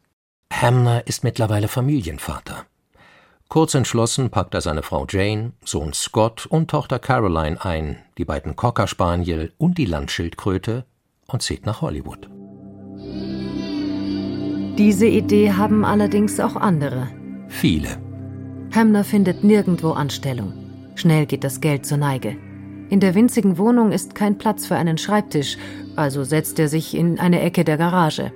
Hamner 0.51 1.07
ist 1.07 1.23
mittlerweile 1.23 1.69
Familienvater. 1.69 2.65
Kurz 3.49 3.75
entschlossen 3.75 4.31
packt 4.31 4.55
er 4.55 4.61
seine 4.61 4.83
Frau 4.83 5.07
Jane, 5.09 5.53
Sohn 5.65 5.93
Scott 5.93 6.47
und 6.47 6.69
Tochter 6.71 6.99
Caroline 6.99 7.65
ein, 7.65 7.99
die 8.19 8.25
beiden 8.25 8.57
Cocker 8.57 8.87
Spaniel 8.87 9.53
und 9.57 9.79
die 9.79 9.85
Landschildkröte 9.85 10.85
und 11.29 11.43
zieht 11.43 11.65
nach 11.65 11.81
Hollywood. 11.81 12.29
Diese 14.79 15.07
Idee 15.07 15.53
haben 15.53 15.85
allerdings 15.85 16.39
auch 16.41 16.57
andere. 16.57 17.09
Viele. 17.49 17.97
Hamner 18.75 19.05
findet 19.05 19.43
nirgendwo 19.45 19.93
Anstellung. 19.93 20.53
Schnell 20.97 21.27
geht 21.27 21.45
das 21.45 21.61
Geld 21.61 21.87
zur 21.87 21.99
Neige. 21.99 22.37
In 22.91 23.01
der 23.01 23.15
winzigen 23.15 23.59
Wohnung 23.59 23.93
ist 23.93 24.15
kein 24.15 24.39
Platz 24.39 24.67
für 24.67 24.77
einen 24.77 24.99
Schreibtisch, 24.99 25.57
also 25.95 26.25
setzt 26.25 26.59
er 26.59 26.69
sich 26.69 26.95
in 26.95 27.19
eine 27.19 27.41
Ecke 27.41 27.65
der 27.65 27.77
Garage. 27.79 28.33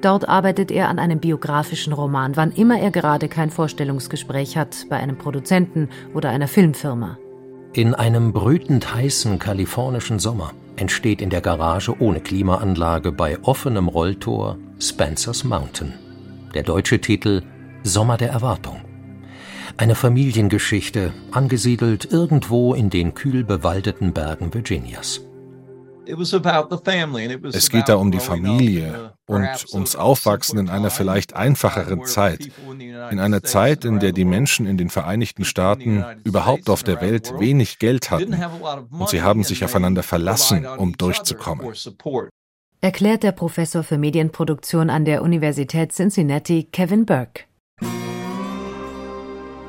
Dort 0.00 0.28
arbeitet 0.28 0.70
er 0.70 0.88
an 0.88 0.98
einem 0.98 1.18
biografischen 1.18 1.92
Roman, 1.92 2.36
wann 2.36 2.52
immer 2.52 2.78
er 2.78 2.90
gerade 2.90 3.28
kein 3.28 3.50
Vorstellungsgespräch 3.50 4.56
hat 4.56 4.86
bei 4.88 4.96
einem 4.96 5.18
Produzenten 5.18 5.88
oder 6.14 6.30
einer 6.30 6.46
Filmfirma. 6.46 7.18
In 7.72 7.94
einem 7.94 8.32
brütend 8.32 8.94
heißen 8.94 9.38
kalifornischen 9.38 10.18
Sommer 10.18 10.52
entsteht 10.76 11.20
in 11.20 11.30
der 11.30 11.40
Garage 11.40 12.00
ohne 12.00 12.20
Klimaanlage 12.20 13.12
bei 13.12 13.38
offenem 13.42 13.88
Rolltor 13.88 14.56
Spencer's 14.78 15.44
Mountain. 15.44 15.94
Der 16.54 16.62
deutsche 16.62 17.00
Titel 17.00 17.42
Sommer 17.82 18.16
der 18.16 18.30
Erwartung. 18.30 18.80
Eine 19.76 19.94
Familiengeschichte, 19.94 21.12
angesiedelt 21.30 22.10
irgendwo 22.10 22.74
in 22.74 22.90
den 22.90 23.14
kühl 23.14 23.44
bewaldeten 23.44 24.12
Bergen 24.12 24.54
Virginias. 24.54 25.20
Es 27.52 27.70
geht 27.70 27.88
da 27.88 27.96
um 27.96 28.10
die 28.10 28.20
Familie 28.20 29.12
und 29.26 29.48
ums 29.72 29.94
Aufwachsen 29.94 30.58
in 30.58 30.68
einer 30.68 30.90
vielleicht 30.90 31.36
einfacheren 31.36 32.04
Zeit. 32.06 32.50
In 33.10 33.20
einer 33.20 33.42
Zeit, 33.42 33.84
in 33.84 33.98
der 33.98 34.12
die 34.12 34.24
Menschen 34.24 34.66
in 34.66 34.78
den 34.78 34.88
Vereinigten 34.88 35.44
Staaten 35.44 36.04
überhaupt 36.24 36.70
auf 36.70 36.82
der 36.82 37.00
Welt 37.00 37.34
wenig 37.38 37.78
Geld 37.78 38.10
hatten 38.10 38.34
und 38.90 39.08
sie 39.08 39.22
haben 39.22 39.44
sich 39.44 39.64
aufeinander 39.64 40.02
verlassen, 40.02 40.66
um 40.66 40.96
durchzukommen. 40.96 41.74
Erklärt 42.80 43.22
der 43.24 43.32
Professor 43.32 43.82
für 43.82 43.98
Medienproduktion 43.98 44.88
an 44.88 45.04
der 45.04 45.22
Universität 45.22 45.92
Cincinnati, 45.92 46.68
Kevin 46.70 47.04
Burke. 47.06 47.42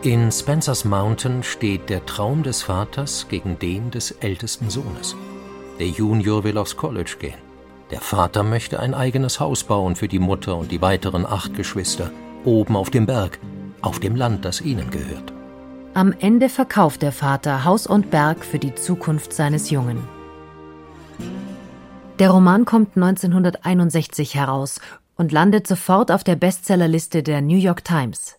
In 0.04 0.32
Spencer's 0.32 0.86
Mountain 0.86 1.44
steht 1.44 1.90
der 1.90 2.06
Traum 2.06 2.44
des 2.44 2.62
Vaters 2.62 3.28
gegen 3.28 3.60
den 3.60 3.92
des 3.92 4.12
ältesten 4.12 4.70
Sohnes. 4.70 5.16
Der 5.80 5.88
Junior 5.88 6.44
will 6.44 6.58
aufs 6.58 6.76
College 6.76 7.16
gehen. 7.20 7.38
Der 7.90 8.02
Vater 8.02 8.44
möchte 8.44 8.80
ein 8.80 8.94
eigenes 8.94 9.40
Haus 9.40 9.64
bauen 9.64 9.96
für 9.96 10.10
die 10.10 10.20
Mutter 10.20 10.58
und 10.58 10.72
die 10.72 10.82
weiteren 10.82 11.26
acht 11.26 11.56
Geschwister, 11.56 12.12
oben 12.44 12.76
auf 12.76 12.90
dem 12.90 13.06
Berg, 13.06 13.40
auf 13.82 14.00
dem 14.00 14.16
Land, 14.16 14.46
das 14.46 14.62
ihnen 14.62 14.90
gehört. 14.92 15.34
Am 15.94 16.14
Ende 16.20 16.50
verkauft 16.50 17.02
der 17.02 17.14
Vater 17.14 17.64
Haus 17.64 17.88
und 17.88 18.12
Berg 18.12 18.46
für 18.46 18.60
die 18.60 18.76
Zukunft 18.76 19.34
seines 19.34 19.70
Jungen. 19.70 20.04
Der 22.20 22.30
Roman 22.30 22.66
kommt 22.66 22.98
1961 22.98 24.36
heraus 24.36 24.82
und 25.16 25.32
landet 25.32 25.66
sofort 25.66 26.12
auf 26.12 26.24
der 26.26 26.36
Bestsellerliste 26.36 27.24
der 27.24 27.42
New 27.42 27.58
York 27.58 27.86
Times. 27.86 28.36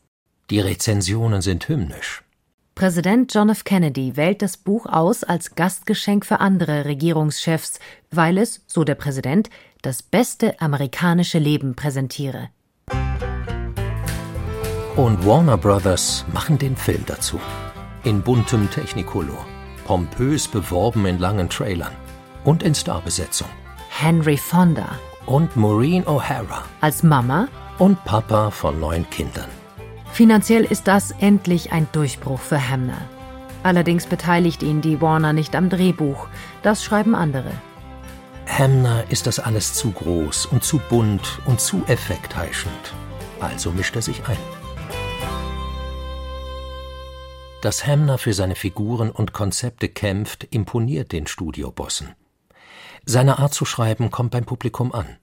Die 0.51 0.61
Rezensionen 0.61 1.41
sind 1.41 1.67
hymnisch. 1.69 2.23
Präsident 2.75 3.35
John 3.35 3.51
F. 3.51 3.65
Kennedy 3.65 4.17
wählt 4.17 4.41
das 4.43 4.57
Buch 4.57 4.87
aus 4.87 5.23
als 5.23 5.55
Gastgeschenk 5.55 6.25
für 6.25 6.41
andere 6.41 6.87
Regierungschefs, 6.87 7.79
weil 8.11 8.39
es, 8.39 8.63
so 8.67 8.85
der 8.85 8.95
Präsident, 8.95 9.51
das 9.83 10.03
beste 10.03 10.61
amerikanische 10.61 11.39
Leben 11.39 11.75
präsentiere. 11.75 12.49
Und 14.97 15.25
Warner 15.27 15.57
Brothers 15.57 16.25
machen 16.33 16.59
den 16.59 16.77
Film 16.77 17.05
dazu. 17.07 17.39
In 18.05 18.23
buntem 18.23 18.71
Technicolor, 18.71 19.47
pompös 19.85 20.49
beworben 20.49 21.07
in 21.07 21.19
langen 21.19 21.49
Trailern 21.49 21.93
und 22.45 22.63
in 22.63 22.75
Starbesetzung. 22.75 23.49
Henry 23.91 24.37
Fonda 24.37 24.89
und 25.27 25.55
Maureen 25.57 26.05
O'Hara 26.05 26.63
als 26.81 27.03
Mama 27.03 27.49
und 27.79 28.03
Papa 28.05 28.51
von 28.51 28.81
neun 28.81 29.09
Kindern. 29.11 29.60
Finanziell 30.21 30.65
ist 30.65 30.87
das 30.87 31.13
endlich 31.13 31.73
ein 31.73 31.89
Durchbruch 31.93 32.41
für 32.41 32.69
Hamner. 32.69 33.01
Allerdings 33.63 34.05
beteiligt 34.05 34.63
ihn 34.63 34.83
die 34.83 35.01
Warner 35.01 35.33
nicht 35.33 35.57
am 35.57 35.71
Drehbuch, 35.71 36.29
das 36.63 36.85
schreiben 36.85 37.15
andere. 37.15 37.51
Hamner 38.47 39.05
ist 39.09 39.27
das 39.27 39.39
alles 39.39 39.73
zu 39.73 39.93
groß 39.93 40.45
und 40.45 40.63
zu 40.63 40.79
bunt 40.91 41.41
und 41.47 41.59
zu 41.63 41.85
effektheischend. 41.87 42.93
Also 43.41 43.73
mischt 43.73 43.97
er 43.97 44.03
sich 44.03 44.23
ein. 44.29 44.37
Dass 47.63 47.87
Hamner 47.87 48.19
für 48.19 48.35
seine 48.35 48.57
Figuren 48.57 49.11
und 49.11 49.33
Konzepte 49.33 49.89
kämpft, 49.89 50.45
imponiert 50.51 51.13
den 51.13 51.29
Studiobossen. 51.29 52.15
Seine 53.07 53.39
Art 53.39 53.55
zu 53.55 53.65
schreiben 53.65 54.11
kommt 54.11 54.33
beim 54.33 54.45
Publikum 54.45 54.93
an. 54.93 55.17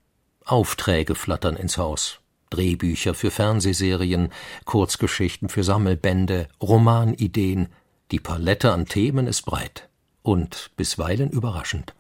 Aufträge 0.44 1.14
flattern 1.14 1.56
ins 1.56 1.78
Haus. 1.78 2.20
Drehbücher 2.50 3.14
für 3.14 3.32
Fernsehserien, 3.32 4.30
Kurzgeschichten 4.66 5.50
für 5.50 5.64
Sammelbände, 5.64 6.48
Romanideen. 6.62 7.68
Die 8.12 8.20
Palette 8.20 8.72
an 8.72 8.86
Themen 8.86 9.28
ist 9.28 9.44
breit 9.44 9.90
und 10.24 10.72
bisweilen 10.78 11.30
überraschend. 11.30 11.94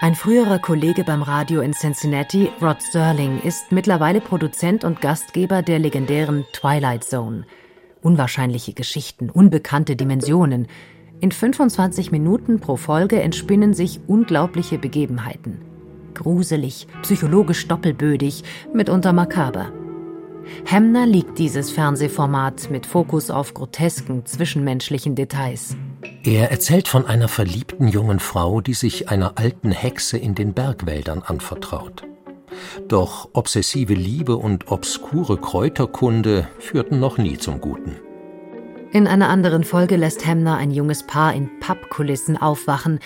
Ein 0.00 0.14
früherer 0.14 0.60
Kollege 0.60 1.02
beim 1.02 1.22
Radio 1.22 1.60
in 1.60 1.72
Cincinnati, 1.72 2.50
Rod 2.62 2.80
Sterling, 2.80 3.40
ist 3.42 3.72
mittlerweile 3.72 4.20
Produzent 4.20 4.84
und 4.84 5.00
Gastgeber 5.00 5.62
der 5.62 5.80
legendären 5.80 6.44
Twilight 6.52 7.02
Zone. 7.02 7.44
Unwahrscheinliche 8.00 8.74
Geschichten, 8.74 9.28
unbekannte 9.28 9.96
Dimensionen. 9.96 10.68
In 11.20 11.32
25 11.32 12.12
Minuten 12.12 12.60
pro 12.60 12.76
Folge 12.76 13.20
entspinnen 13.20 13.74
sich 13.74 13.98
unglaubliche 14.06 14.78
Begebenheiten 14.78 15.67
gruselig, 16.18 16.86
psychologisch 17.02 17.66
doppelbödig, 17.66 18.44
mitunter 18.74 19.12
makaber. 19.12 19.72
Hemner 20.64 21.06
liegt 21.06 21.38
dieses 21.38 21.70
Fernsehformat 21.70 22.70
mit 22.70 22.86
Fokus 22.86 23.30
auf 23.30 23.54
grotesken 23.54 24.24
zwischenmenschlichen 24.26 25.14
Details. 25.14 25.76
Er 26.24 26.50
erzählt 26.50 26.88
von 26.88 27.06
einer 27.06 27.28
verliebten 27.28 27.88
jungen 27.88 28.18
Frau, 28.18 28.60
die 28.60 28.74
sich 28.74 29.08
einer 29.08 29.32
alten 29.36 29.70
Hexe 29.70 30.18
in 30.18 30.34
den 30.34 30.54
Bergwäldern 30.54 31.22
anvertraut. 31.22 32.04
Doch 32.88 33.28
obsessive 33.32 33.94
Liebe 33.94 34.36
und 34.36 34.70
obskure 34.70 35.38
Kräuterkunde 35.38 36.48
führten 36.58 36.98
noch 36.98 37.18
nie 37.18 37.38
zum 37.38 37.60
Guten. 37.60 37.96
In 38.90 39.06
einer 39.06 39.28
anderen 39.28 39.64
Folge 39.64 39.96
lässt 39.96 40.26
Hemner 40.26 40.56
ein 40.56 40.70
junges 40.70 41.06
Paar 41.06 41.34
in 41.34 41.60
Pappkulissen 41.60 42.38
aufwachen, 42.38 43.00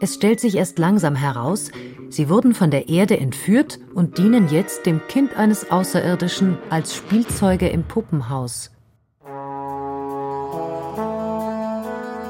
es 0.00 0.14
stellt 0.14 0.40
sich 0.40 0.56
erst 0.56 0.78
langsam 0.78 1.14
heraus, 1.14 1.70
sie 2.10 2.28
wurden 2.28 2.54
von 2.54 2.70
der 2.70 2.88
Erde 2.88 3.18
entführt 3.18 3.78
und 3.94 4.18
dienen 4.18 4.48
jetzt 4.50 4.86
dem 4.86 5.00
Kind 5.08 5.36
eines 5.36 5.70
Außerirdischen 5.70 6.58
als 6.70 6.94
Spielzeuge 6.94 7.68
im 7.68 7.84
Puppenhaus. 7.84 8.70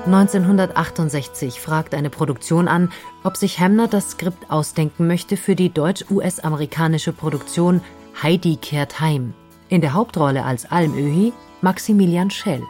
1968 0.06 1.60
fragt 1.60 1.92
eine 1.92 2.10
Produktion 2.10 2.68
an, 2.68 2.92
ob 3.24 3.36
sich 3.36 3.58
Hamner 3.58 3.88
das 3.88 4.12
Skript 4.12 4.50
ausdenken 4.52 5.08
möchte 5.08 5.36
für 5.36 5.56
die 5.56 5.70
deutsch-US-amerikanische 5.70 7.12
Produktion 7.12 7.80
Heidi 8.22 8.56
kehrt 8.56 9.00
heim. 9.00 9.34
In 9.68 9.80
der 9.80 9.94
Hauptrolle 9.94 10.44
als 10.44 10.70
Almöhi 10.70 11.32
Maximilian 11.60 12.30
Schell. 12.30 12.62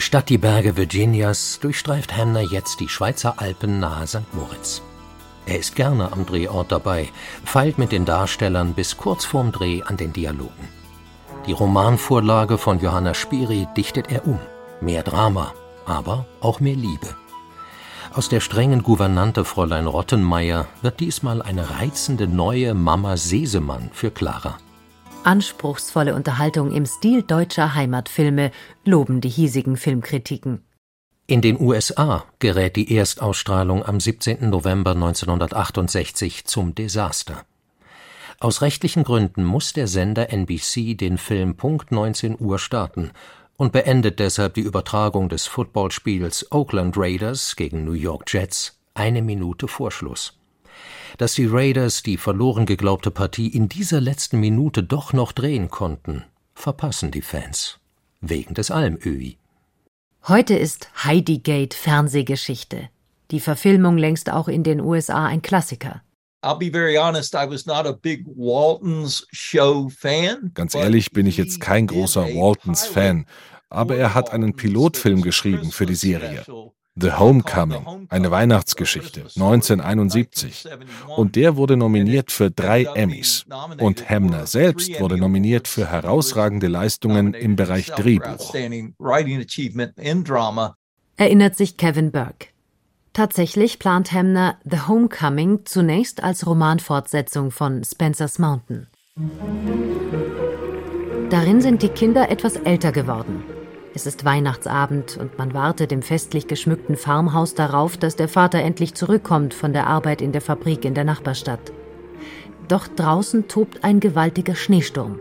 Statt 0.00 0.30
die 0.30 0.38
Berge 0.38 0.78
Virginias 0.78 1.60
durchstreift 1.60 2.16
Hamner 2.16 2.40
jetzt 2.40 2.80
die 2.80 2.88
Schweizer 2.88 3.34
Alpen 3.36 3.80
nahe 3.80 4.06
St. 4.06 4.32
Moritz. 4.32 4.80
Er 5.44 5.58
ist 5.58 5.76
gerne 5.76 6.10
am 6.10 6.24
Drehort 6.24 6.72
dabei, 6.72 7.10
feilt 7.44 7.76
mit 7.76 7.92
den 7.92 8.06
Darstellern 8.06 8.72
bis 8.72 8.96
kurz 8.96 9.26
vorm 9.26 9.52
Dreh 9.52 9.82
an 9.82 9.98
den 9.98 10.14
Dialogen. 10.14 10.68
Die 11.46 11.52
Romanvorlage 11.52 12.56
von 12.56 12.80
Johanna 12.80 13.12
Spiri 13.12 13.68
dichtet 13.76 14.10
er 14.10 14.26
um. 14.26 14.40
Mehr 14.80 15.02
Drama, 15.02 15.52
aber 15.84 16.24
auch 16.40 16.60
mehr 16.60 16.76
Liebe. 16.76 17.14
Aus 18.14 18.30
der 18.30 18.40
strengen 18.40 18.82
Gouvernante 18.82 19.44
Fräulein 19.44 19.86
Rottenmeier 19.86 20.66
wird 20.80 21.00
diesmal 21.00 21.42
eine 21.42 21.78
reizende 21.78 22.26
neue 22.26 22.72
Mama 22.72 23.18
Sesemann 23.18 23.90
für 23.92 24.10
Clara. 24.10 24.56
Anspruchsvolle 25.24 26.14
Unterhaltung 26.14 26.72
im 26.72 26.86
Stil 26.86 27.22
deutscher 27.22 27.74
Heimatfilme 27.74 28.50
loben 28.84 29.20
die 29.20 29.28
hiesigen 29.28 29.76
Filmkritiken. 29.76 30.64
In 31.26 31.42
den 31.42 31.60
USA 31.60 32.24
gerät 32.38 32.76
die 32.76 32.96
Erstausstrahlung 32.96 33.84
am 33.84 34.00
17. 34.00 34.48
November 34.50 34.92
1968 34.92 36.46
zum 36.46 36.74
Desaster. 36.74 37.44
Aus 38.40 38.62
rechtlichen 38.62 39.04
Gründen 39.04 39.44
muss 39.44 39.74
der 39.74 39.86
Sender 39.86 40.32
NBC 40.32 40.96
den 40.96 41.18
Film 41.18 41.56
Punkt 41.56 41.92
19 41.92 42.36
Uhr 42.40 42.58
starten 42.58 43.10
und 43.56 43.72
beendet 43.72 44.18
deshalb 44.18 44.54
die 44.54 44.62
Übertragung 44.62 45.28
des 45.28 45.46
Footballspiels 45.46 46.50
Oakland 46.50 46.96
Raiders 46.96 47.54
gegen 47.54 47.84
New 47.84 47.92
York 47.92 48.24
Jets 48.26 48.80
eine 48.94 49.20
Minute 49.20 49.68
vor 49.68 49.90
Schluss. 49.92 50.39
Dass 51.18 51.34
die 51.34 51.46
Raiders 51.46 52.02
die 52.02 52.16
verloren 52.16 52.66
geglaubte 52.66 53.10
Partie 53.10 53.48
in 53.48 53.68
dieser 53.68 54.00
letzten 54.00 54.40
Minute 54.40 54.82
doch 54.82 55.12
noch 55.12 55.32
drehen 55.32 55.70
konnten, 55.70 56.24
verpassen 56.54 57.10
die 57.10 57.22
Fans. 57.22 57.78
Wegen 58.20 58.54
des 58.54 58.70
Almöhi. 58.70 59.38
Heute 60.28 60.54
ist 60.54 60.90
Heidi 61.04 61.38
Gate 61.38 61.74
Fernsehgeschichte. 61.74 62.90
Die 63.30 63.40
Verfilmung 63.40 63.96
längst 63.96 64.30
auch 64.30 64.48
in 64.48 64.62
den 64.62 64.80
USA 64.80 65.26
ein 65.26 65.40
Klassiker. 65.40 66.02
Ganz 70.54 70.74
ehrlich 70.74 71.12
bin 71.12 71.26
ich 71.26 71.36
jetzt 71.36 71.60
kein 71.60 71.86
großer 71.86 72.26
Waltons-Fan, 72.26 73.26
aber 73.68 73.96
er 73.96 74.14
hat 74.14 74.30
einen 74.30 74.56
Pilotfilm 74.56 75.22
geschrieben 75.22 75.70
für 75.70 75.86
die 75.86 75.94
Serie. 75.94 76.44
The 76.96 77.12
Homecoming, 77.12 78.06
eine 78.08 78.30
Weihnachtsgeschichte, 78.30 79.20
1971. 79.20 80.68
Und 81.16 81.36
der 81.36 81.56
wurde 81.56 81.76
nominiert 81.76 82.32
für 82.32 82.50
drei 82.50 82.84
Emmys. 82.84 83.44
Und 83.78 84.08
Hamner 84.10 84.46
selbst 84.46 85.00
wurde 85.00 85.16
nominiert 85.16 85.68
für 85.68 85.86
herausragende 85.86 86.66
Leistungen 86.66 87.34
im 87.34 87.56
Bereich 87.56 87.86
Drehbuch. 87.86 88.54
Erinnert 91.16 91.56
sich 91.56 91.76
Kevin 91.76 92.10
Burke. 92.10 92.48
Tatsächlich 93.12 93.78
plant 93.78 94.12
Hamner 94.12 94.56
The 94.64 94.80
Homecoming 94.86 95.60
zunächst 95.64 96.22
als 96.22 96.46
Romanfortsetzung 96.46 97.50
von 97.50 97.82
Spencer's 97.84 98.38
Mountain. 98.38 98.86
Darin 101.28 101.60
sind 101.60 101.82
die 101.82 101.88
Kinder 101.88 102.30
etwas 102.30 102.56
älter 102.56 102.92
geworden. 102.92 103.42
Es 103.92 104.06
ist 104.06 104.24
Weihnachtsabend 104.24 105.16
und 105.16 105.36
man 105.38 105.52
wartet 105.52 105.90
im 105.90 106.02
festlich 106.02 106.46
geschmückten 106.46 106.96
Farmhaus 106.96 107.54
darauf, 107.54 107.96
dass 107.96 108.14
der 108.14 108.28
Vater 108.28 108.60
endlich 108.60 108.94
zurückkommt 108.94 109.52
von 109.52 109.72
der 109.72 109.88
Arbeit 109.88 110.22
in 110.22 110.32
der 110.32 110.40
Fabrik 110.40 110.84
in 110.84 110.94
der 110.94 111.04
Nachbarstadt. 111.04 111.72
Doch 112.68 112.86
draußen 112.86 113.48
tobt 113.48 113.82
ein 113.82 113.98
gewaltiger 113.98 114.54
Schneesturm. 114.54 115.18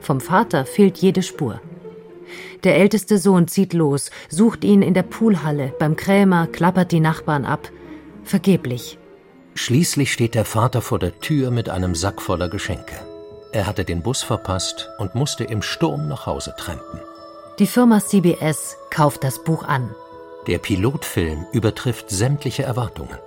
Vom 0.00 0.20
Vater 0.20 0.64
fehlt 0.64 0.96
jede 0.98 1.22
Spur. 1.22 1.60
Der 2.64 2.76
älteste 2.76 3.18
Sohn 3.18 3.46
zieht 3.46 3.74
los, 3.74 4.10
sucht 4.28 4.64
ihn 4.64 4.80
in 4.80 4.94
der 4.94 5.02
Poolhalle, 5.02 5.74
beim 5.78 5.96
Krämer, 5.96 6.46
klappert 6.46 6.92
die 6.92 7.00
Nachbarn 7.00 7.44
ab. 7.44 7.70
Vergeblich. 8.24 8.98
Schließlich 9.54 10.12
steht 10.12 10.34
der 10.34 10.44
Vater 10.44 10.80
vor 10.80 10.98
der 10.98 11.18
Tür 11.20 11.50
mit 11.50 11.68
einem 11.68 11.94
Sack 11.94 12.22
voller 12.22 12.48
Geschenke. 12.48 12.94
Er 13.52 13.66
hatte 13.66 13.84
den 13.84 14.02
Bus 14.02 14.22
verpasst 14.22 14.88
und 14.98 15.14
musste 15.14 15.44
im 15.44 15.62
Sturm 15.62 16.08
nach 16.08 16.26
Hause 16.26 16.54
trampen. 16.56 17.00
Die 17.58 17.66
Firma 17.66 17.98
CBS 17.98 18.76
kauft 18.88 19.24
das 19.24 19.42
Buch 19.42 19.64
an. 19.64 19.92
Der 20.46 20.58
Pilotfilm 20.58 21.44
übertrifft 21.52 22.08
sämtliche 22.08 22.62
Erwartungen. 22.62 23.18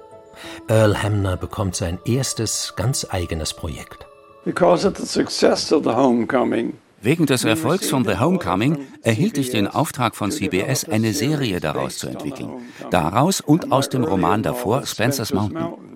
Earl 0.70 1.04
Hamner 1.04 1.36
bekommt 1.36 1.76
sein 1.76 2.00
erstes 2.06 2.74
ganz 2.78 3.06
eigenes 3.10 3.54
Projekt. 3.54 4.06
Because 4.46 4.88
of 4.88 4.96
the 4.96 5.06
success 5.06 5.74
of 5.74 5.84
the 5.84 5.90
homecoming, 5.90 6.78
Wegen 7.02 7.26
des 7.26 7.44
Erfolgs 7.44 7.90
von 7.90 8.06
The 8.06 8.20
Homecoming 8.20 8.78
erhielt 9.02 9.38
ich 9.40 9.50
den 9.50 9.68
Auftrag 9.68 10.16
von 10.16 10.32
CBS, 10.32 10.86
eine 10.88 11.14
Serie 11.14 11.60
daraus 11.60 11.98
zu 11.98 12.08
entwickeln. 12.08 12.52
Daraus 12.92 13.42
und 13.42 13.72
aus 13.72 13.90
dem 13.90 14.04
Roman 14.04 14.44
davor, 14.44 14.86
Spencer's 14.86 15.34
Mountain. 15.34 15.91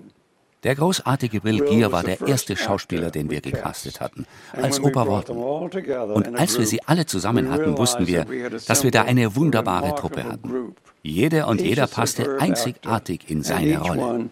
Der 0.66 0.74
großartige 0.74 1.42
Bill 1.42 1.60
Gear 1.60 1.92
war 1.92 2.02
der 2.02 2.20
erste 2.22 2.56
Schauspieler, 2.56 3.12
den 3.12 3.30
wir 3.30 3.40
gecastet 3.40 4.00
hatten, 4.00 4.26
als 4.50 4.80
Opa 4.80 5.06
Walton. 5.06 5.36
Und 5.38 6.36
als 6.36 6.58
wir 6.58 6.66
sie 6.66 6.82
alle 6.82 7.06
zusammen 7.06 7.52
hatten, 7.52 7.78
wussten 7.78 8.08
wir, 8.08 8.26
dass 8.66 8.82
wir 8.82 8.90
da 8.90 9.02
eine 9.02 9.36
wunderbare 9.36 9.94
Truppe 9.94 10.24
hatten. 10.24 10.74
Jeder 11.04 11.46
und 11.46 11.60
jeder 11.60 11.86
passte 11.86 12.40
einzigartig 12.40 13.30
in 13.30 13.44
seine 13.44 13.78
Rolle. 13.78 14.28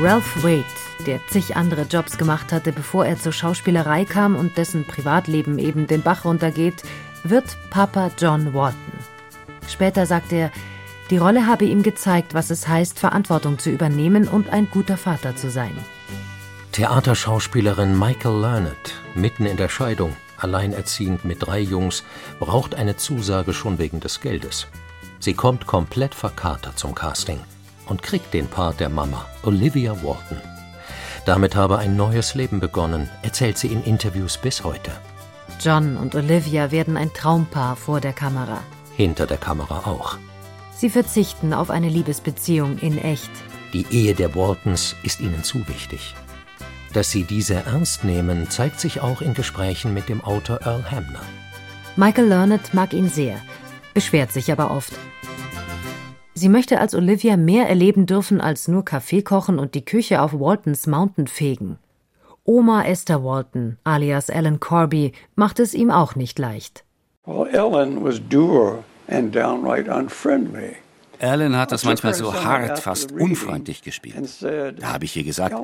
Ralph 0.00 0.42
Wade 0.42 0.64
der 1.06 1.20
zig 1.28 1.54
andere 1.54 1.82
Jobs 1.82 2.18
gemacht 2.18 2.50
hatte, 2.50 2.72
bevor 2.72 3.06
er 3.06 3.20
zur 3.20 3.32
Schauspielerei 3.32 4.04
kam 4.04 4.34
und 4.34 4.56
dessen 4.56 4.84
Privatleben 4.84 5.60
eben 5.60 5.86
den 5.86 6.02
Bach 6.02 6.24
runtergeht, 6.24 6.82
wird 7.22 7.44
Papa 7.70 8.10
John 8.18 8.52
Wharton. 8.52 8.92
Später 9.68 10.06
sagt 10.06 10.32
er, 10.32 10.50
die 11.10 11.18
Rolle 11.18 11.46
habe 11.46 11.64
ihm 11.64 11.82
gezeigt, 11.82 12.34
was 12.34 12.50
es 12.50 12.66
heißt, 12.66 12.98
Verantwortung 12.98 13.58
zu 13.58 13.70
übernehmen 13.70 14.26
und 14.26 14.48
ein 14.48 14.68
guter 14.70 14.96
Vater 14.96 15.36
zu 15.36 15.50
sein. 15.50 15.76
Theaterschauspielerin 16.72 17.98
Michael 17.98 18.40
Learned, 18.40 18.94
mitten 19.14 19.46
in 19.46 19.56
der 19.56 19.68
Scheidung, 19.68 20.16
alleinerziehend 20.38 21.24
mit 21.24 21.46
drei 21.46 21.60
Jungs, 21.60 22.02
braucht 22.40 22.74
eine 22.74 22.96
Zusage 22.96 23.52
schon 23.52 23.78
wegen 23.78 24.00
des 24.00 24.20
Geldes. 24.20 24.66
Sie 25.20 25.34
kommt 25.34 25.66
komplett 25.66 26.14
verkatert 26.14 26.78
zum 26.78 26.94
Casting 26.94 27.38
und 27.86 28.02
kriegt 28.02 28.34
den 28.34 28.48
Part 28.48 28.80
der 28.80 28.88
Mama, 28.88 29.24
Olivia 29.42 29.92
Wharton. 30.02 30.40
Damit 31.26 31.54
habe 31.54 31.78
ein 31.78 31.96
neues 31.96 32.34
Leben 32.34 32.60
begonnen, 32.60 33.08
erzählt 33.22 33.56
sie 33.56 33.68
in 33.68 33.82
Interviews 33.84 34.36
bis 34.36 34.64
heute. 34.64 34.90
John 35.60 35.96
und 35.96 36.14
Olivia 36.14 36.70
werden 36.70 36.96
ein 36.96 37.12
Traumpaar 37.12 37.76
vor 37.76 38.00
der 38.00 38.12
Kamera. 38.12 38.58
Hinter 38.96 39.26
der 39.26 39.38
Kamera 39.38 39.86
auch. 39.86 40.18
Sie 40.76 40.90
verzichten 40.90 41.52
auf 41.52 41.70
eine 41.70 41.88
Liebesbeziehung 41.88 42.78
in 42.78 42.98
echt. 42.98 43.30
Die 43.72 43.86
Ehe 43.90 44.14
der 44.14 44.34
Waltons 44.34 44.96
ist 45.02 45.20
ihnen 45.20 45.42
zu 45.42 45.66
wichtig. 45.68 46.14
Dass 46.92 47.10
sie 47.10 47.24
diese 47.24 47.54
ernst 47.54 48.04
nehmen, 48.04 48.50
zeigt 48.50 48.78
sich 48.78 49.00
auch 49.00 49.20
in 49.20 49.34
Gesprächen 49.34 49.94
mit 49.94 50.08
dem 50.08 50.22
Autor 50.22 50.60
Earl 50.62 50.90
Hamner. 50.90 51.22
Michael 51.96 52.28
Learned 52.28 52.74
mag 52.74 52.92
ihn 52.92 53.08
sehr, 53.08 53.40
beschwert 53.94 54.32
sich 54.32 54.52
aber 54.52 54.70
oft. 54.70 54.92
Sie 56.34 56.48
möchte 56.48 56.80
als 56.80 56.94
Olivia 56.94 57.36
mehr 57.36 57.68
erleben 57.68 58.06
dürfen 58.06 58.40
als 58.40 58.66
nur 58.66 58.84
Kaffee 58.84 59.22
kochen 59.22 59.58
und 59.58 59.74
die 59.74 59.84
Küche 59.84 60.20
auf 60.20 60.32
Waltons 60.32 60.86
Mountain 60.86 61.28
fegen. 61.28 61.78
Oma 62.44 62.84
Esther 62.84 63.24
Walton, 63.24 63.78
alias 63.84 64.28
Ellen 64.28 64.60
Corby, 64.60 65.12
macht 65.34 65.60
es 65.60 65.72
ihm 65.72 65.90
auch 65.90 66.16
nicht 66.16 66.38
leicht. 66.38 66.84
Well, 67.24 67.48
Ellen 67.48 68.04
was 68.04 68.20
dour. 68.28 68.84
Alan 71.20 71.56
hat 71.56 71.72
das 71.72 71.84
manchmal 71.84 72.14
so 72.14 72.34
hart, 72.34 72.78
fast 72.80 73.12
unfreundlich 73.12 73.82
gespielt. 73.82 74.28
Da 74.42 74.92
habe 74.92 75.04
ich 75.04 75.16
ihr 75.16 75.24
gesagt, 75.24 75.54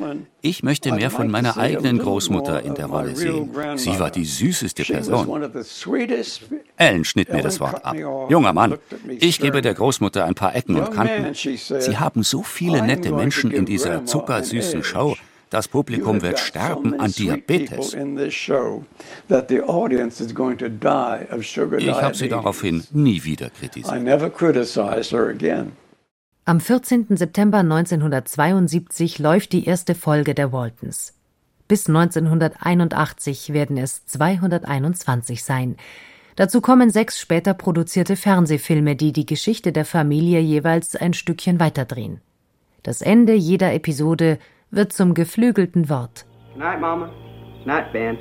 ich 0.40 0.62
möchte 0.62 0.92
mehr 0.92 1.11
von 1.11 1.31
meiner 1.31 1.57
eigenen 1.57 1.98
Großmutter 1.98 2.62
in 2.62 2.74
der 2.74 2.87
Rolle 2.87 3.16
sehen. 3.16 3.50
Sie 3.76 3.98
war 3.98 4.11
die 4.11 4.24
süßeste 4.24 4.85
Person. 4.85 5.53
Alan 6.76 7.05
schnitt 7.05 7.33
mir 7.33 7.42
das 7.42 7.61
Wort 7.61 7.85
ab. 7.85 7.94
Junger 8.29 8.53
Mann, 8.53 8.79
ich 9.18 9.40
gebe 9.40 9.61
der 9.61 9.74
Großmutter 9.74 10.24
ein 10.24 10.35
paar 10.35 10.55
Ecken 10.55 10.76
und 10.76 10.92
Kanten. 10.92 11.35
Sie 11.35 11.98
haben 11.98 12.22
so 12.22 12.42
viele 12.42 12.83
nette 12.83 13.12
Menschen 13.12 13.50
in 13.50 13.66
dieser 13.66 14.05
zuckersüßen 14.05 14.83
Show. 14.85 15.16
Das 15.51 15.67
Publikum 15.67 16.23
wird 16.23 16.39
sterben 16.39 16.99
an 17.01 17.11
Diabetes. 17.11 17.93
Ich 17.93 17.99
habe 22.03 22.15
sie 22.15 22.29
daraufhin 22.29 22.85
nie 22.93 23.25
wieder 23.25 23.51
kritisiert. 23.51 23.93
Am 26.45 26.61
14. 26.61 27.17
September 27.17 27.59
1972 27.59 29.19
läuft 29.19 29.53
die 29.53 29.67
erste 29.67 29.95
Folge 29.97 30.35
der 30.35 30.53
Waltons. 30.53 31.15
Bis 31.67 31.89
1981 31.89 33.53
werden 33.53 33.77
es 33.77 34.07
221 34.07 35.43
sein. 35.45 35.77
Dazu 36.37 36.61
kommen 36.61 36.91
sechs 36.91 37.21
später 37.21 37.55
produzierte 37.55 38.17
Fernsehfilme, 38.17 38.95
die 38.97 39.13
die 39.13 39.27
Geschichte 39.27 39.73
der 39.73 39.85
Familie 39.85 40.41
jeweils 40.41 40.97
ein 40.97 41.13
Stückchen 41.13 41.59
weiterdrehen. 41.61 42.21
Das 42.83 43.03
Ende 43.03 43.35
jeder 43.35 43.75
Episode 43.75 44.39
wird 44.71 44.93
zum 44.93 45.15
geflügelten 45.15 45.89
Wort. 45.89 46.27
Good 46.53 46.63
night, 46.63 46.81
Mama. 46.81 47.07
Good 47.59 47.67
night, 47.67 47.93
Ben. 47.93 48.17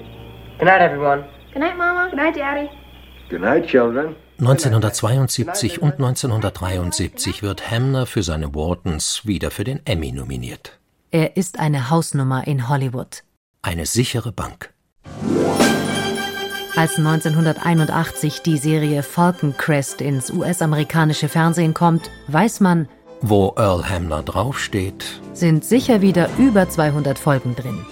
Good 0.58 0.68
night, 0.68 0.82
everyone. 0.82 1.26
Good 1.54 1.62
night, 1.62 1.78
Mama. 1.78 2.10
Good 2.10 2.18
night, 2.18 2.36
Daddy. 2.36 2.70
Good 3.30 3.42
night, 3.42 3.68
children. 3.68 4.16
1972 4.40 5.82
und 5.82 5.94
1973 5.94 7.44
wird 7.44 7.70
Hamner 7.70 8.06
für 8.06 8.24
seine 8.24 8.56
Whartons 8.56 9.26
wieder 9.26 9.52
für 9.52 9.66
den 9.66 9.82
Emmy 9.86 10.12
nominiert. 10.12 10.80
Er 11.12 11.36
ist 11.36 11.60
eine 11.60 11.90
Hausnummer 11.90 12.48
in 12.48 12.70
Hollywood. 12.70 13.24
Eine 13.62 13.86
sichere 13.86 14.32
Bank. 14.32 14.74
Als 16.76 16.98
1981 16.98 18.42
die 18.42 18.58
Serie 18.58 19.04
Falcon 19.04 19.58
Crest 19.58 20.00
ins 20.00 20.32
US-amerikanische 20.32 21.28
Fernsehen 21.28 21.74
kommt, 21.74 22.10
weiß 22.28 22.62
man, 22.62 22.88
wo 23.22 23.54
Earl 23.58 23.90
Hamner 23.90 24.24
draufsteht, 24.24 25.22
sind 25.34 25.66
sicher 25.66 26.02
wieder 26.02 26.30
über 26.38 26.70
200 26.70 27.20
Folgen 27.20 27.56
drin. 27.56 27.86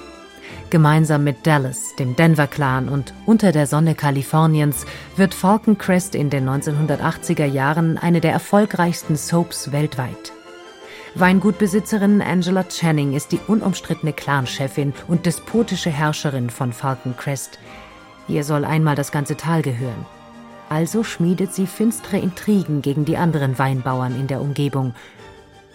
Gemeinsam 0.69 1.23
mit 1.23 1.47
Dallas, 1.47 1.95
dem 1.97 2.15
Denver-Clan 2.15 2.89
und 2.89 3.13
Unter 3.25 3.51
der 3.51 3.67
Sonne 3.67 3.95
Kaliforniens 3.95 4.85
wird 5.15 5.33
Falcon 5.33 5.77
Crest 5.77 6.13
in 6.13 6.29
den 6.29 6.47
1980er 6.47 7.45
Jahren 7.45 7.97
eine 7.97 8.19
der 8.19 8.33
erfolgreichsten 8.33 9.15
Soaps 9.15 9.71
weltweit. 9.71 10.33
Weingutbesitzerin 11.15 12.21
Angela 12.21 12.63
Channing 12.67 13.13
ist 13.13 13.31
die 13.31 13.39
unumstrittene 13.47 14.13
Clanchefin 14.13 14.93
und 15.07 15.25
despotische 15.25 15.89
Herrscherin 15.89 16.49
von 16.49 16.73
Falcon 16.73 17.15
Crest. 17.15 17.59
Ihr 18.27 18.43
soll 18.43 18.65
einmal 18.65 18.95
das 18.95 19.11
ganze 19.11 19.37
Tal 19.37 19.61
gehören. 19.61 20.05
Also 20.69 21.03
schmiedet 21.03 21.53
sie 21.53 21.65
finstere 21.65 22.17
Intrigen 22.17 22.81
gegen 22.81 23.05
die 23.05 23.17
anderen 23.17 23.57
Weinbauern 23.57 24.19
in 24.19 24.27
der 24.27 24.41
Umgebung. 24.41 24.93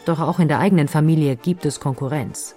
Doch 0.04 0.20
auch 0.20 0.38
in 0.38 0.48
der 0.48 0.58
eigenen 0.58 0.88
Familie 0.88 1.36
gibt 1.36 1.64
es 1.64 1.80
Konkurrenz. 1.80 2.56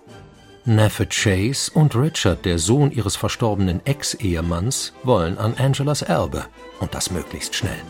Neffe 0.67 1.05
Chase 1.05 1.71
und 1.71 1.95
Richard, 1.95 2.43
der 2.43 2.57
Sohn 2.57 2.91
ihres 2.91 3.15
verstorbenen 3.15 3.85
Ex-Ehemanns, 3.85 4.93
wollen 5.03 5.37
an 5.37 5.53
Angelas 5.55 6.01
Erbe 6.01 6.45
und 6.79 6.95
das 6.95 7.11
möglichst 7.11 7.53
schnell. 7.53 7.81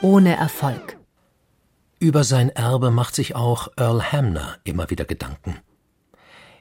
Ohne 0.00 0.36
Erfolg. 0.36 0.96
Über 1.98 2.22
sein 2.22 2.50
Erbe 2.50 2.92
macht 2.92 3.16
sich 3.16 3.34
auch 3.34 3.68
Earl 3.76 4.12
Hamner 4.12 4.58
immer 4.62 4.90
wieder 4.90 5.04
Gedanken. 5.04 5.56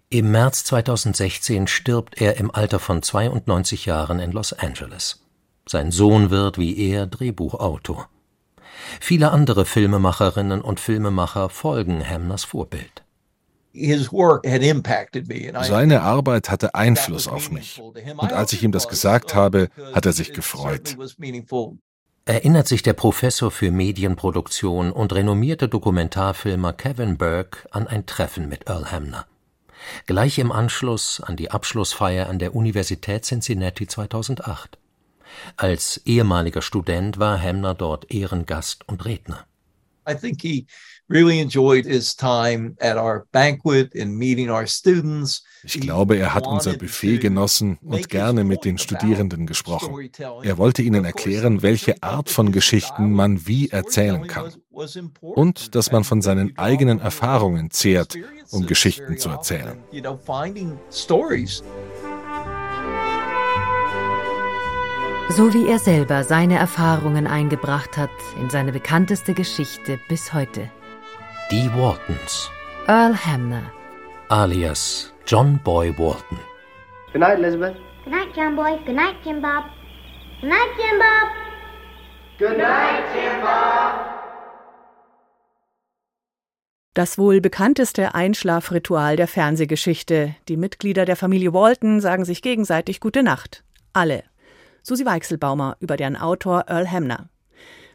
Im 0.09 0.31
März 0.31 0.63
2016 0.63 1.67
stirbt 1.67 2.19
er 2.19 2.37
im 2.37 2.49
Alter 2.49 2.79
von 2.79 3.03
92 3.03 3.85
Jahren 3.85 4.19
in 4.19 4.31
Los 4.31 4.53
Angeles. 4.53 5.23
Sein 5.67 5.91
Sohn 5.91 6.31
wird 6.31 6.57
wie 6.57 6.77
er 6.89 7.05
Drehbuchautor. 7.05 8.09
Viele 8.99 9.31
andere 9.31 9.65
Filmemacherinnen 9.65 10.61
und 10.61 10.79
Filmemacher 10.79 11.49
folgen 11.49 12.07
Hamners 12.07 12.43
Vorbild. 12.43 13.03
Seine 15.61 16.01
Arbeit 16.01 16.49
hatte 16.49 16.73
Einfluss 16.73 17.27
auf 17.27 17.51
mich. 17.51 17.79
Und 17.81 18.33
als 18.33 18.53
ich 18.53 18.63
ihm 18.63 18.71
das 18.71 18.87
gesagt 18.87 19.35
habe, 19.35 19.69
hat 19.93 20.05
er 20.05 20.13
sich 20.13 20.33
gefreut. 20.33 20.97
Erinnert 22.25 22.67
sich 22.67 22.83
der 22.83 22.93
Professor 22.93 23.51
für 23.51 23.71
Medienproduktion 23.71 24.91
und 24.91 25.13
renommierte 25.13 25.69
Dokumentarfilmer 25.69 26.73
Kevin 26.73 27.17
Burke 27.17 27.59
an 27.71 27.87
ein 27.87 28.05
Treffen 28.05 28.49
mit 28.49 28.67
Earl 28.67 28.91
Hamner. 28.91 29.25
Gleich 30.07 30.39
im 30.39 30.51
Anschluss 30.51 31.21
an 31.21 31.37
die 31.37 31.51
Abschlussfeier 31.51 32.27
an 32.27 32.39
der 32.39 32.55
Universität 32.55 33.25
Cincinnati 33.25 33.87
2008. 33.87 34.77
Als 35.55 36.01
ehemaliger 36.05 36.61
Student 36.61 37.19
war 37.19 37.41
Hamner 37.41 37.73
dort 37.73 38.11
Ehrengast 38.11 38.87
und 38.87 39.05
Redner. 39.05 39.45
I 40.07 40.15
think 40.15 40.41
he 40.41 40.65
really 41.09 41.39
enjoyed 41.39 41.85
his 41.85 42.15
time 42.15 42.75
at 42.79 42.97
our 42.97 43.27
banquet 43.31 43.93
and 43.95 44.17
meeting 44.17 44.49
our 44.49 44.65
students. 44.67 45.43
Ich 45.63 45.79
glaube, 45.79 46.17
er 46.17 46.33
hat 46.33 46.47
unser 46.47 46.73
Buffet 46.73 47.17
genossen 47.19 47.77
und 47.81 48.09
gerne 48.09 48.43
mit 48.43 48.63
den 48.63 48.77
Studierenden 48.77 49.45
gesprochen. 49.47 50.09
Er 50.43 50.57
wollte 50.57 50.81
ihnen 50.81 51.03
erklären, 51.05 51.61
welche 51.61 52.01
Art 52.01 52.29
von 52.29 52.51
Geschichten 52.51 53.11
man 53.11 53.47
wie 53.47 53.69
erzählen 53.69 54.27
kann. 54.27 54.53
Und 55.21 55.75
dass 55.75 55.91
man 55.91 56.03
von 56.03 56.21
seinen 56.21 56.57
eigenen 56.57 56.99
Erfahrungen 56.99 57.71
zehrt, 57.71 58.17
um 58.51 58.65
Geschichten 58.65 59.17
zu 59.17 59.29
erzählen. 59.29 59.77
So 65.29 65.53
wie 65.53 65.67
er 65.67 65.77
selber 65.77 66.23
seine 66.23 66.57
Erfahrungen 66.57 67.27
eingebracht 67.27 67.97
hat 67.97 68.09
in 68.39 68.49
seine 68.49 68.71
bekannteste 68.71 69.33
Geschichte 69.33 69.99
bis 70.07 70.33
heute. 70.33 70.71
Die 71.51 71.69
Waltons. 71.75 72.49
Earl 72.87 73.13
Hamner. 73.13 73.71
Alias 74.29 75.13
John 75.25 75.59
Boy 75.63 75.93
Walton. 75.97 76.39
Good 77.11 77.19
night, 77.19 77.39
Elizabeth. 77.39 77.75
Good 78.05 78.13
night, 78.13 78.29
John 78.35 78.55
Boy. 78.55 78.79
Good 78.85 78.95
night, 78.95 79.15
Jim 79.25 79.41
Bob. 79.41 79.65
Good 80.39 80.49
night, 80.49 80.71
Jim 80.77 80.97
Bob. 80.97 81.29
Good 82.39 82.57
night, 82.57 83.03
Jim 83.13 83.41
Bob. 83.41 84.17
Das 86.93 87.17
wohl 87.17 87.41
bekannteste 87.41 88.15
Einschlafritual 88.15 89.17
der 89.17 89.27
Fernsehgeschichte. 89.27 90.35
Die 90.47 90.57
Mitglieder 90.57 91.05
der 91.05 91.17
Familie 91.17 91.53
Walton 91.53 91.99
sagen 91.99 92.23
sich 92.23 92.41
gegenseitig 92.41 93.01
Gute 93.01 93.23
Nacht. 93.23 93.63
Alle. 93.93 94.23
Susi 94.87 95.05
Weichselbaumer 95.05 95.75
über 95.81 95.97
deren 95.97 96.15
Autor 96.15 96.63
Earl 96.69 96.89
Hamner. 96.89 97.27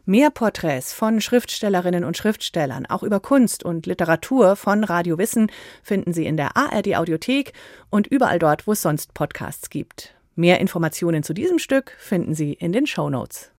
Mehr 0.05 0.29
Porträts 0.29 0.93
von 0.93 1.21
Schriftstellerinnen 1.21 2.03
und 2.03 2.17
Schriftstellern, 2.17 2.85
auch 2.85 3.01
über 3.01 3.19
Kunst 3.19 3.63
und 3.63 3.87
Literatur 3.87 4.55
von 4.55 4.83
Radio 4.83 5.17
Wissen, 5.17 5.51
finden 5.81 6.13
Sie 6.13 6.27
in 6.27 6.37
der 6.37 6.55
ARD 6.55 6.95
Audiothek 6.95 7.53
und 7.89 8.05
überall 8.05 8.37
dort, 8.37 8.67
wo 8.67 8.73
es 8.73 8.83
sonst 8.83 9.15
Podcasts 9.15 9.71
gibt. 9.71 10.13
Mehr 10.35 10.59
Informationen 10.59 11.23
zu 11.23 11.33
diesem 11.33 11.57
Stück 11.57 11.95
finden 11.97 12.35
Sie 12.35 12.53
in 12.53 12.73
den 12.73 12.85
Show 12.85 13.09
Notes. 13.09 13.51